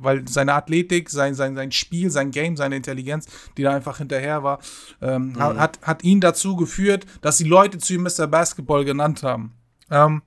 [0.00, 3.26] weil seine Athletik, sein, sein, sein Spiel, sein Game, seine Intelligenz,
[3.56, 4.58] die da einfach hinterher war,
[5.00, 5.58] ähm, mhm.
[5.58, 8.26] hat, hat ihn dazu geführt, dass die Leute zu ihm Mr.
[8.26, 9.54] Basketball genannt haben.
[9.90, 10.22] Ähm,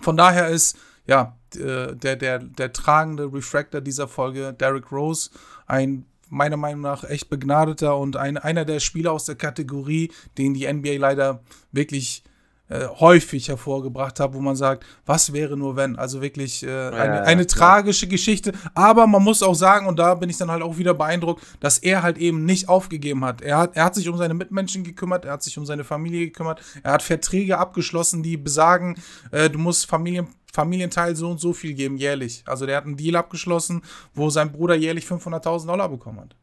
[0.00, 5.30] von daher ist, ja, der, der, der tragende Refractor dieser Folge, Derrick Rose,
[5.66, 10.54] ein meiner Meinung nach echt begnadeter und ein, einer der Spieler aus der Kategorie, den
[10.54, 12.24] die NBA leider wirklich
[12.70, 15.96] äh, häufig hervorgebracht hat, wo man sagt, was wäre nur wenn?
[15.96, 17.46] Also wirklich äh, eine, ja, eine ja.
[17.48, 18.52] tragische Geschichte.
[18.74, 21.78] Aber man muss auch sagen, und da bin ich dann halt auch wieder beeindruckt, dass
[21.78, 23.42] er halt eben nicht aufgegeben hat.
[23.42, 26.26] Er hat, er hat sich um seine Mitmenschen gekümmert, er hat sich um seine Familie
[26.26, 28.94] gekümmert, er hat Verträge abgeschlossen, die besagen,
[29.32, 32.42] äh, du musst Familien Familienteil so und so viel geben, jährlich.
[32.46, 33.82] Also der hat einen Deal abgeschlossen,
[34.14, 36.36] wo sein Bruder jährlich 500.000 Dollar bekommen hat.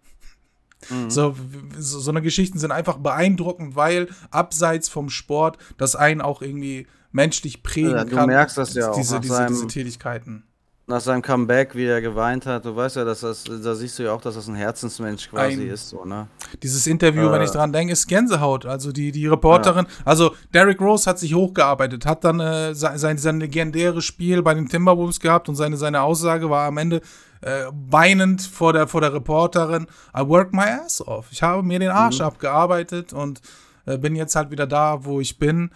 [0.90, 1.10] Mhm.
[1.10, 1.36] So,
[1.78, 6.88] so, so eine Geschichten sind einfach beeindruckend, weil abseits vom Sport das einen auch irgendwie
[7.12, 8.28] menschlich prägen ja, du kann.
[8.28, 8.96] Du merkst das ja auch.
[8.96, 10.47] Diese, diese, diese Tätigkeiten
[10.90, 14.04] nach seinem Comeback, wie er geweint hat, du weißt ja, dass das, da siehst du
[14.04, 16.28] ja auch, dass das ein Herzensmensch quasi ein, ist, so, ne?
[16.64, 18.66] Dieses Interview, äh, wenn ich dran denke, ist Gänsehaut.
[18.66, 19.92] Also die, die Reporterin, ja.
[20.06, 24.70] also Derrick Rose hat sich hochgearbeitet, hat dann äh, sein, sein legendäres Spiel bei den
[24.70, 27.02] Timberwolves gehabt und seine, seine Aussage war am Ende
[27.42, 31.28] äh, weinend vor der, vor der Reporterin, I work my ass off.
[31.32, 32.26] Ich habe mir den Arsch mhm.
[32.26, 33.42] abgearbeitet und
[33.86, 35.70] äh, bin jetzt halt wieder da, wo ich bin.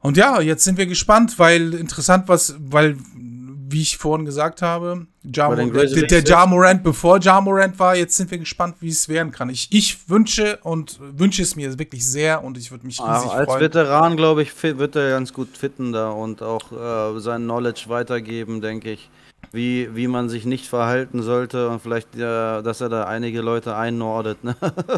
[0.00, 2.96] Und ja, jetzt sind wir gespannt, weil interessant was, weil
[3.72, 8.16] wie ich vorhin gesagt habe, ja der, der Ja Morant, bevor Ja Morant war, jetzt
[8.16, 9.48] sind wir gespannt, wie es werden kann.
[9.50, 13.24] Ich, ich wünsche und wünsche es mir wirklich sehr und ich würde mich riesig als
[13.24, 13.48] freuen.
[13.48, 17.84] Als Veteran, glaube ich, wird er ganz gut fitten da und auch äh, sein Knowledge
[17.88, 19.10] weitergeben, denke ich.
[19.50, 23.76] Wie, wie man sich nicht verhalten sollte und vielleicht, äh, dass er da einige Leute
[23.76, 24.42] einnordet.
[24.44, 24.56] Ne?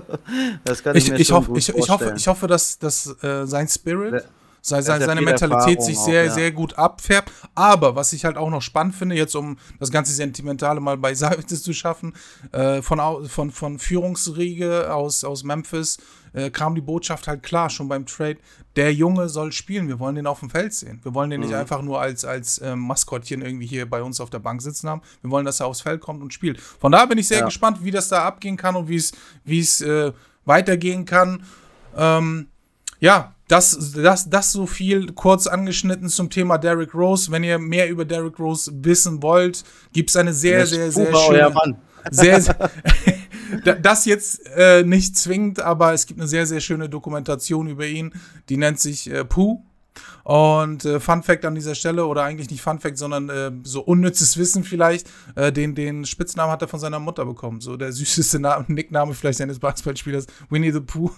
[0.64, 3.46] das kann ich, ich mir ich, hoff, ich, ich, hoffe, ich hoffe, dass, dass äh,
[3.46, 4.12] sein Spirit.
[4.12, 4.24] Le
[4.64, 6.32] seine, seine Mentalität sich sehr, auch, ja.
[6.32, 7.30] sehr gut abfärbt.
[7.54, 11.46] Aber was ich halt auch noch spannend finde, jetzt um das ganze Sentimentale mal beiseite
[11.60, 12.14] zu schaffen,
[12.52, 15.98] äh, von, von, von Führungsriege aus, aus Memphis
[16.32, 18.38] äh, kam die Botschaft halt klar, schon beim Trade,
[18.76, 20.98] der Junge soll spielen, wir wollen den auf dem Feld sehen.
[21.02, 21.48] Wir wollen den mhm.
[21.48, 24.88] nicht einfach nur als, als äh, Maskottchen irgendwie hier bei uns auf der Bank sitzen
[24.88, 25.02] haben.
[25.20, 26.58] Wir wollen, dass er aufs Feld kommt und spielt.
[26.58, 27.44] Von daher bin ich sehr ja.
[27.44, 30.12] gespannt, wie das da abgehen kann und wie es äh,
[30.46, 31.44] weitergehen kann.
[31.96, 32.48] Ähm,
[32.98, 37.30] ja, das, das, das so viel kurz angeschnitten zum Thema Derrick Rose.
[37.30, 41.16] Wenn ihr mehr über Derrick Rose wissen wollt, gibt es eine sehr, sehr, sehr, sehr
[41.16, 41.76] schöne.
[42.10, 42.70] Sehr, sehr
[43.82, 48.12] das jetzt äh, nicht zwingend, aber es gibt eine sehr, sehr schöne Dokumentation über ihn.
[48.48, 49.64] Die nennt sich äh, Pooh.
[50.24, 53.82] Und äh, Fun Fact an dieser Stelle, oder eigentlich nicht Fun Fact, sondern äh, so
[53.82, 57.60] unnützes Wissen vielleicht, äh, den, den Spitznamen hat er von seiner Mutter bekommen.
[57.60, 61.10] So der süßeste Name, Nickname vielleicht seines Basketballspielers, Winnie the Pooh.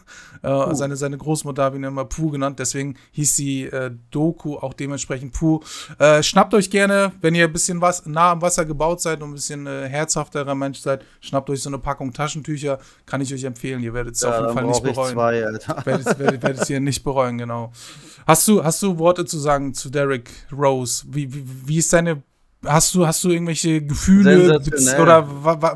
[0.42, 4.74] Äh, seine, seine Großmutter habe ihn immer Pooh genannt, deswegen hieß sie äh, Doku auch
[4.74, 5.60] dementsprechend Pooh.
[5.98, 9.30] Äh, schnappt euch gerne, wenn ihr ein bisschen was nah am Wasser gebaut seid und
[9.30, 13.82] ein bisschen herzhafterer Mensch seid, schnappt euch so eine Packung Taschentücher, kann ich euch empfehlen.
[13.82, 15.12] Ihr werdet es ja, auf jeden Fall nicht bereuen.
[15.12, 17.72] Zwei, werdet, werdet, werdet es hier nicht bereuen, genau.
[18.26, 21.04] Hast du, hast du Worte zu sagen zu Derek Rose?
[21.08, 22.22] Wie, wie, wie ist deine
[22.64, 24.58] Hast du, hast du irgendwelche Gefühle
[25.00, 25.24] oder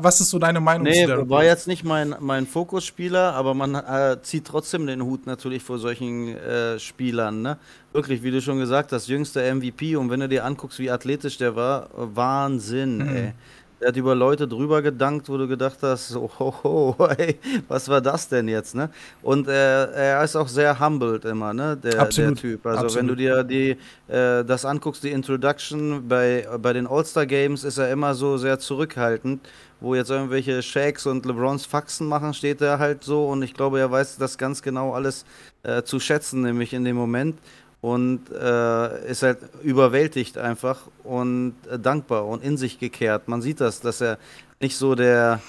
[0.03, 3.53] was ist so deine Meinung nee, zu Derek war jetzt nicht mein, mein Fokusspieler, aber
[3.53, 7.43] man äh, zieht trotzdem den Hut natürlich vor solchen äh, Spielern.
[7.43, 7.57] Ne?
[7.93, 11.37] Wirklich, wie du schon gesagt hast, jüngster MVP und wenn du dir anguckst, wie athletisch
[11.37, 13.15] der war, Wahnsinn, mhm.
[13.15, 13.33] ey.
[13.81, 17.89] Er hat über Leute drüber gedankt, wo du gedacht hast, so, ho, ho, hey, was
[17.89, 18.91] war das denn jetzt, ne?
[19.23, 22.65] Und äh, er ist auch sehr humbled immer, ne, der, der Typ.
[22.65, 22.95] Also Absolut.
[22.95, 23.71] wenn du dir die,
[24.07, 28.59] äh, das anguckst, die Introduction bei, bei den All-Star Games, ist er immer so sehr
[28.59, 29.41] zurückhaltend.
[29.79, 33.79] Wo jetzt irgendwelche Shakes und LeBrons Faxen machen, steht er halt so und ich glaube,
[33.79, 35.25] er weiß das ganz genau alles
[35.63, 37.39] äh, zu schätzen, nämlich in dem Moment
[37.81, 43.27] und äh, ist halt überwältigt einfach und äh, dankbar und in sich gekehrt.
[43.27, 44.19] Man sieht das, dass er
[44.59, 45.41] nicht so der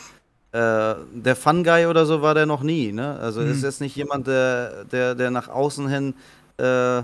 [0.53, 2.93] äh, der Fun Guy oder so war der noch nie.
[2.93, 3.19] Ne?
[3.19, 3.53] Also mhm.
[3.53, 6.15] ist jetzt nicht jemand, der, der, der nach außen hin
[6.59, 7.03] äh,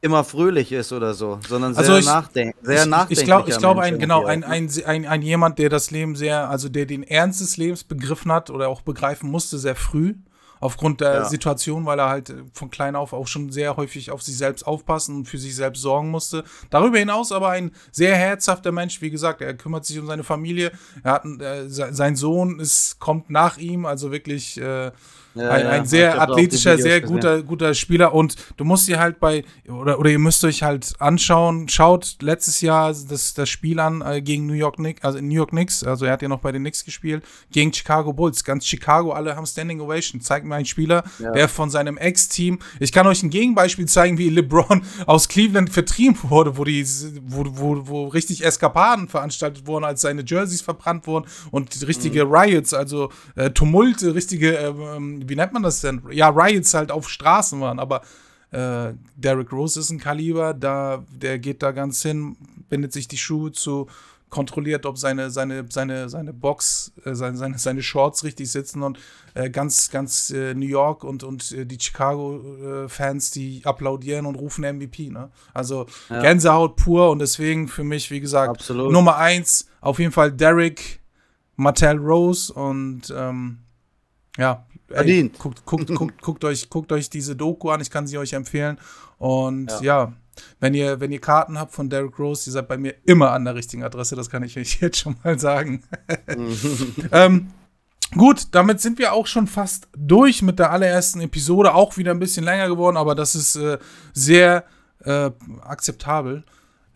[0.00, 3.18] immer fröhlich ist oder so, sondern sehr, also ich, nachdenk sehr ich, nachdenklich.
[3.18, 6.48] Ich glaube, ich glaube ein, genau, ein, ein, ein, ein jemand, der das Leben sehr,
[6.48, 10.14] also der den Ernst des Lebens begriffen hat oder auch begreifen musste, sehr früh
[10.60, 11.24] aufgrund der Ja.
[11.24, 15.16] Situation, weil er halt von klein auf auch schon sehr häufig auf sich selbst aufpassen
[15.16, 16.44] und für sich selbst sorgen musste.
[16.68, 20.70] Darüber hinaus aber ein sehr herzhafter Mensch, wie gesagt, er kümmert sich um seine Familie,
[21.02, 24.92] er hat, äh, se- sein Sohn ist, kommt nach ihm, also wirklich äh,
[25.34, 27.14] Ja, ein, ein sehr athletischer, sehr gesehen.
[27.14, 30.92] guter, guter Spieler und du musst dir halt bei, oder, oder ihr müsst euch halt
[30.98, 35.28] anschauen, schaut letztes Jahr das, das Spiel an äh, gegen New York Knicks, also in
[35.28, 37.22] New York Knicks, also er hat ja noch bei den Knicks gespielt,
[37.52, 41.30] gegen Chicago Bulls, ganz Chicago, alle haben Standing Ovation, zeigt mir einen Spieler, Ja.
[41.32, 46.18] der von seinem Ex-Team, ich kann euch ein Gegenbeispiel zeigen, wie LeBron aus Cleveland vertrieben
[46.22, 46.84] wurde, wo die,
[47.26, 52.74] wo, wo, wo richtig Eskapaden veranstaltet wurden, als seine Jerseys verbrannt wurden und richtige Riots,
[52.74, 56.02] also äh, Tumulte, richtige, ähm, wie nennt man das denn?
[56.10, 58.02] Ja, Riots halt auf Straßen waren, aber
[58.50, 62.36] äh, Derrick Rose ist ein Kaliber, da, der geht da ganz hin,
[62.68, 63.86] bindet sich die Schuhe zu,
[64.30, 68.98] kontrolliert, ob seine, seine, seine, seine Box, äh, seine, seine, seine Shorts richtig sitzen und
[69.34, 74.64] äh, ganz, ganz äh, New York und, und äh, die Chicago-Fans, die applaudieren und rufen
[74.64, 75.10] MVP.
[75.10, 75.30] Ne?
[75.52, 76.22] Also Ja.
[76.22, 78.92] Gänsehaut pur und deswegen für mich, wie gesagt, Absolut.
[78.92, 81.00] Nummer eins auf jeden Fall Derrick,
[81.56, 83.58] Martell Rose und ähm,
[84.38, 85.38] ja, ey, Verdient.
[85.38, 88.78] guckt, guckt, guckt, guckt, euch, guckt euch diese Doku an, ich kann sie euch empfehlen.
[89.18, 90.12] Und ja, Ja.
[90.60, 93.44] wenn, ihr, wenn ihr Karten habt von Derrick Rose, ihr seid bei mir immer an
[93.44, 95.82] der richtigen Adresse, das kann ich euch jetzt schon mal sagen.
[97.12, 97.50] ähm,
[98.16, 102.18] gut, damit sind wir auch schon fast durch mit der allerersten Episode, auch wieder ein
[102.18, 103.78] bisschen länger geworden, aber das ist äh,
[104.12, 104.64] sehr
[105.04, 105.30] äh,
[105.62, 106.44] akzeptabel.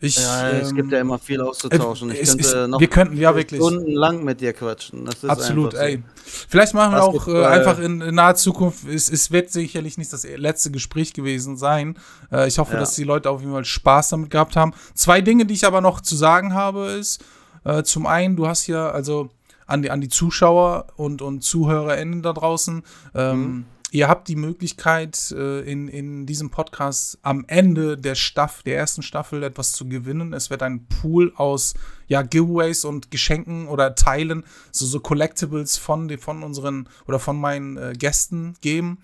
[0.01, 2.11] Ich, Ja, es ähm, gibt ja immer viel auszutauschen.
[2.11, 3.61] Ich es könnte ist- noch wir könnten, ja wirklich.
[3.61, 5.05] stundenlang mit dir quatschen.
[5.05, 5.77] Das ist Absolut, so.
[5.77, 6.03] ey.
[6.49, 9.97] Vielleicht machen wir auch äh, äh, einfach in, in naher Zukunft, es, es wird sicherlich
[9.97, 11.97] nicht das letzte Gespräch gewesen sein.
[12.31, 12.79] Äh, ich hoffe, Ja.
[12.79, 14.73] dass die Leute auf jeden Fall Spaß damit gehabt haben.
[14.95, 17.23] Zwei Dinge, die ich aber noch zu sagen habe, ist,
[17.63, 19.29] äh, zum einen, du hast hier, also
[19.65, 22.83] an die, an die Zuschauer und, und ZuhörerInnen da draußen,
[23.15, 23.65] ähm, Mhm.
[23.91, 29.03] Ihr habt die Möglichkeit, äh, in, in diesem Podcast am Ende der Staffel, der ersten
[29.03, 30.33] Staffel etwas zu gewinnen.
[30.33, 31.75] Es wird ein Pool aus
[32.07, 37.77] ja, Giveaways und Geschenken oder Teilen, so, so Collectibles von, von unseren oder von meinen
[37.77, 38.97] äh, Gästen geben.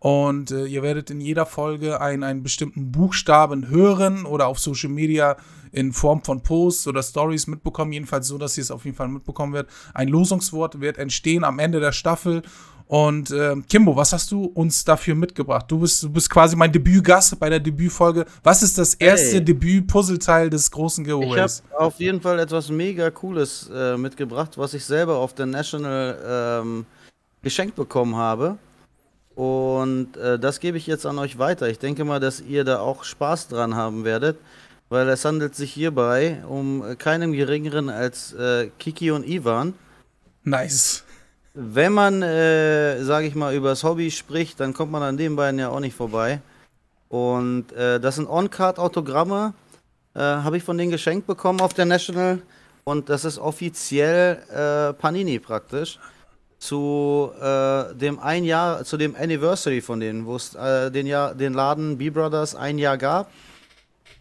[0.00, 4.90] Und äh, ihr werdet in jeder Folge einen, einen bestimmten Buchstaben hören oder auf Social
[4.90, 5.36] Media
[5.72, 7.92] in Form von Posts oder Stories mitbekommen.
[7.92, 9.72] Jedenfalls so, dass ihr es auf jeden Fall mitbekommen werdet.
[9.94, 12.42] Ein Losungswort wird entstehen am Ende der Staffel.
[12.88, 15.66] Und ähm, Kimbo, was hast du uns dafür mitgebracht?
[15.68, 18.24] Du bist, du bist quasi mein Debütgast bei der Debütfolge.
[18.42, 19.44] Was ist das erste Hey.
[19.44, 21.62] Debüt-Puzzleteil des großen Ich habe Giveaways?
[21.76, 26.86] auf jeden Fall etwas mega Cooles äh, mitgebracht, was ich selber auf der National ähm,
[27.42, 28.56] geschenkt bekommen habe.
[29.34, 31.68] Und äh, das gebe ich jetzt an euch weiter.
[31.68, 34.38] Ich denke mal, dass ihr da auch Spaß dran haben werdet,
[34.88, 39.74] weil es handelt sich hierbei um äh, keinen geringeren als äh, Kiki und Ivan.
[40.42, 41.04] Nice.
[41.60, 45.34] Wenn man, äh, sage ich mal, über das Hobby spricht, dann kommt man an den
[45.34, 46.40] beiden ja auch nicht vorbei.
[47.08, 49.54] Und äh, das sind On-Card-Autogramme,
[50.14, 52.38] äh, habe ich von denen geschenkt bekommen auf der National.
[52.84, 55.98] Und das ist offiziell äh, Panini praktisch.
[56.60, 61.34] Zu äh, dem ein Jahr, zu dem Anniversary von denen, wo es äh, den, Jahr,
[61.34, 63.32] den Laden B-Brothers ein Jahr gab.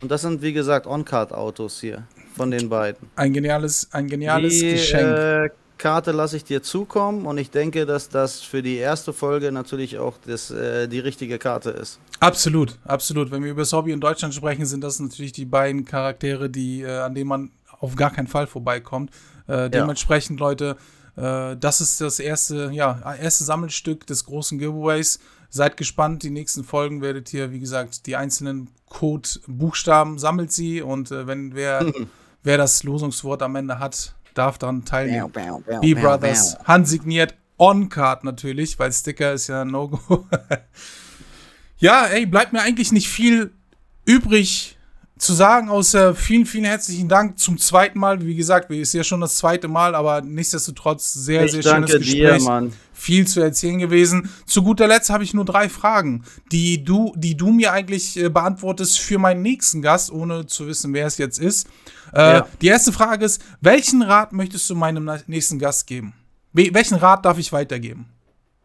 [0.02, 3.12] Und das sind, wie gesagt, On-Card-Autos hier von den beiden.
[3.16, 5.52] Ein geniales, ein geniales Die Geschenk.
[5.78, 9.98] Karte lasse ich dir zukommen und ich denke, dass das für die erste Folge natürlich
[9.98, 12.00] auch das, äh, die richtige Karte ist.
[12.20, 13.32] Absolut, absolut.
[13.32, 16.82] Wenn wir über das Hobby in Deutschland sprechen, sind das natürlich die beiden Charaktere, die,
[16.82, 19.12] äh, an denen man auf gar keinen Fall vorbeikommt.
[19.48, 20.78] Äh, dementsprechend, Leute,
[21.16, 25.20] äh, das ist das erste, ja, erste Sammelstück des großen Giveaways.
[25.50, 31.12] Seid gespannt, die nächsten Folgen werdet ihr, wie gesagt, die einzelnen Code-Buchstaben sammelt sie und
[31.12, 31.86] äh, wenn wer,
[32.44, 35.32] wer das Losungswort am Ende hat, darf daran teilnehmen.
[35.82, 40.28] B-Brothers, handsigniert, On-Card natürlich, weil Sticker ist ja ein No-Go.
[41.78, 43.52] ja, ey, bleibt mir eigentlich nicht viel
[44.06, 44.77] übrig
[45.18, 48.24] zu sagen, außer vielen, vielen herzlichen Dank zum zweiten Mal.
[48.26, 51.92] Wie gesagt, es ist ja schon das zweite Mal, aber nichtsdestotrotz sehr, Ich sehr schönes
[51.92, 52.44] danke dir, Gespräch.
[52.44, 52.74] Mann.
[52.94, 54.30] Viel zu erzählen gewesen.
[54.46, 58.30] Zu guter Letzt habe ich nur drei Fragen, die du, die du mir eigentlich äh,
[58.30, 61.68] beantwortest für meinen nächsten Gast, ohne zu wissen, wer es jetzt ist.
[62.14, 62.48] Äh, Ja.
[62.62, 66.14] Die erste Frage ist: Welchen Rat möchtest du meinem nächsten Gast geben?
[66.54, 68.08] We welchen Rat darf ich weitergeben?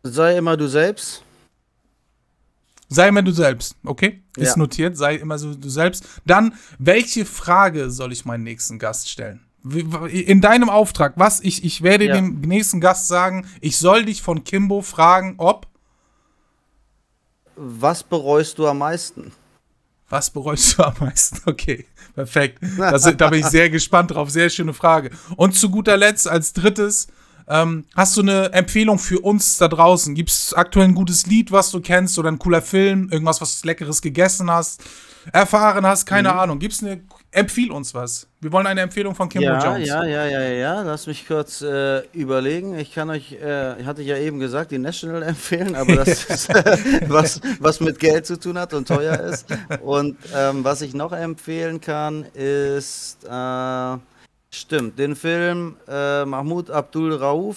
[0.02, 1.22] Sei immer du selbst.
[2.92, 4.22] Sei immer du selbst, okay?
[4.36, 4.58] Ist Ja.
[4.58, 6.04] notiert, sei immer so du selbst.
[6.26, 9.40] Dann, welche Frage soll ich meinen nächsten Gast stellen?
[10.10, 12.14] In deinem Auftrag, was ich, ich werde Ja.
[12.14, 15.68] dem nächsten Gast sagen, ich soll dich von Kimbo fragen, ob,
[17.54, 19.32] Was bereust du am meisten?
[20.08, 21.38] was bereust du am meisten?
[21.46, 22.58] Okay, perfekt.
[22.76, 25.10] Das, da bin ich sehr gespannt drauf, sehr schöne Frage.
[25.36, 27.06] Und zu guter Letzt, als drittes,
[27.52, 30.14] Ähm, hast du eine Empfehlung für uns da draußen?
[30.14, 33.62] Gibt es aktuell ein gutes Lied, was du kennst oder ein cooler Film, irgendwas, was
[33.62, 34.82] leckeres gegessen hast,
[35.32, 36.38] erfahren hast, keine mhm.
[36.38, 36.58] Ahnung.
[36.58, 38.26] Gibt es eine Empfiehl uns was.
[38.40, 39.88] Wir wollen eine Empfehlung von Kimbo ja, Jones.
[39.88, 40.82] Ja, ja, ja, ja, ja.
[40.82, 42.78] Lass mich kurz äh, überlegen.
[42.78, 46.48] Ich kann euch, äh, hatte ich ja eben gesagt, die National empfehlen, aber das ist
[47.08, 49.46] was, was mit Geld zu tun hat und teuer ist.
[49.82, 53.96] Und ähm, was ich noch empfehlen kann, ist, äh,
[54.52, 57.56] stimmt, den Film äh, Mahmoud Abdul Rauf.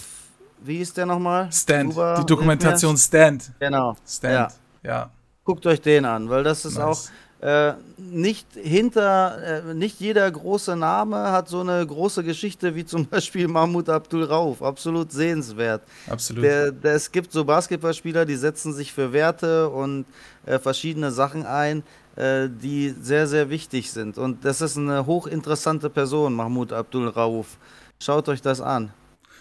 [0.61, 1.51] Wie ist der nochmal?
[1.51, 1.93] Stand.
[1.93, 3.51] Uber, die Dokumentation Stand.
[3.59, 3.95] Genau.
[4.07, 4.33] Stand.
[4.33, 4.89] Ja.
[4.89, 5.09] ja.
[5.43, 6.83] Guckt euch den an, weil das ist nice.
[6.83, 6.99] auch
[7.45, 13.05] äh, nicht hinter, äh, nicht jeder große Name hat so eine große Geschichte wie zum
[13.09, 14.63] Beispiel Mahmoud Abdul Rauf.
[14.63, 15.83] Absolut sehenswert.
[16.09, 16.43] Absolut.
[16.43, 20.05] Der, der, es gibt so Basketballspieler, die setzen sich für Werte und
[20.47, 21.83] äh, verschiedene Sachen ein,
[22.17, 24.17] die sehr, sehr wichtig sind.
[24.17, 27.57] Und das ist eine hochinteressante Person, Mahmoud Abdul Rauf.
[27.99, 28.91] Schaut euch das an.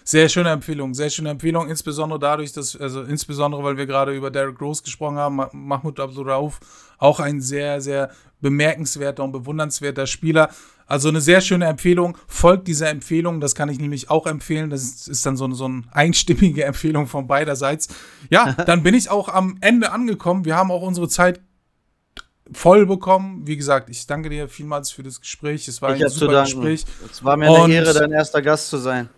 [0.07, 4.31] Sehr schöne Empfehlung, sehr schöne Empfehlung, insbesondere dadurch, dass, also insbesondere, weil wir gerade über
[4.31, 6.61] Derrick Rose gesprochen haben, Mahmoud Abdurrauf,
[6.99, 8.11] auch ein sehr, sehr
[8.43, 10.51] bemerkenswerter und bewundernswerter Spieler.
[10.87, 12.19] Also eine sehr schöne Empfehlung.
[12.29, 14.69] Folgt dieser Empfehlung, das kann ich nämlich auch empfehlen.
[14.69, 17.89] Das ist dann so, so eine einstimmige Empfehlung von beiderseits.
[18.29, 20.45] Ja, dann bin ich auch am Ende angekommen.
[20.45, 21.41] Wir haben auch unsere Zeit
[22.53, 23.47] voll bekommen.
[23.47, 25.67] Wie gesagt, ich danke dir vielmals für das Gespräch.
[25.69, 26.85] Es war ich ein super Gespräch.
[27.11, 29.09] Es war mir eine Ehre, dein erster Gast zu sein.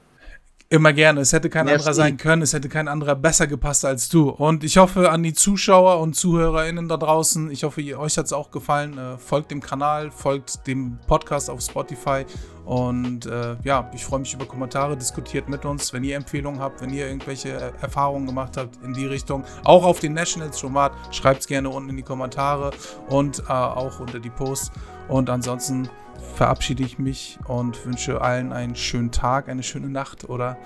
[0.68, 1.20] Immer gerne.
[1.20, 1.78] Es hätte kein Merci.
[1.78, 2.42] anderer sein können.
[2.42, 4.30] Es hätte kein anderer besser gepasst als du.
[4.30, 7.52] Und ich hoffe an die Zuschauer und ZuhörerInnen da draußen.
[7.52, 8.98] Ich hoffe, euch hat es auch gefallen.
[8.98, 12.26] Äh, folgt dem Kanal, folgt dem Podcast auf Spotify.
[12.64, 14.96] Und äh, ja, ich freue mich über Kommentare.
[14.96, 19.06] Diskutiert mit uns, wenn ihr Empfehlungen habt, wenn ihr irgendwelche Erfahrungen gemacht habt in die
[19.06, 19.44] Richtung.
[19.62, 20.92] Auch auf den Nationals Format.
[21.12, 22.72] Schreibt es gerne unten in die Kommentare
[23.08, 24.72] und äh, auch unter die Posts.
[25.06, 25.88] Und ansonsten
[26.34, 30.58] verabschiede ich mich und wünsche allen einen schönen Tag, eine schöne Nacht oder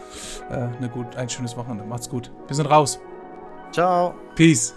[0.51, 1.85] äh, eine gut, ein schönes Wochenende.
[1.85, 2.31] Macht's gut.
[2.47, 3.01] Wir sind raus.
[3.73, 4.15] Ciao.
[4.35, 4.75] Peace.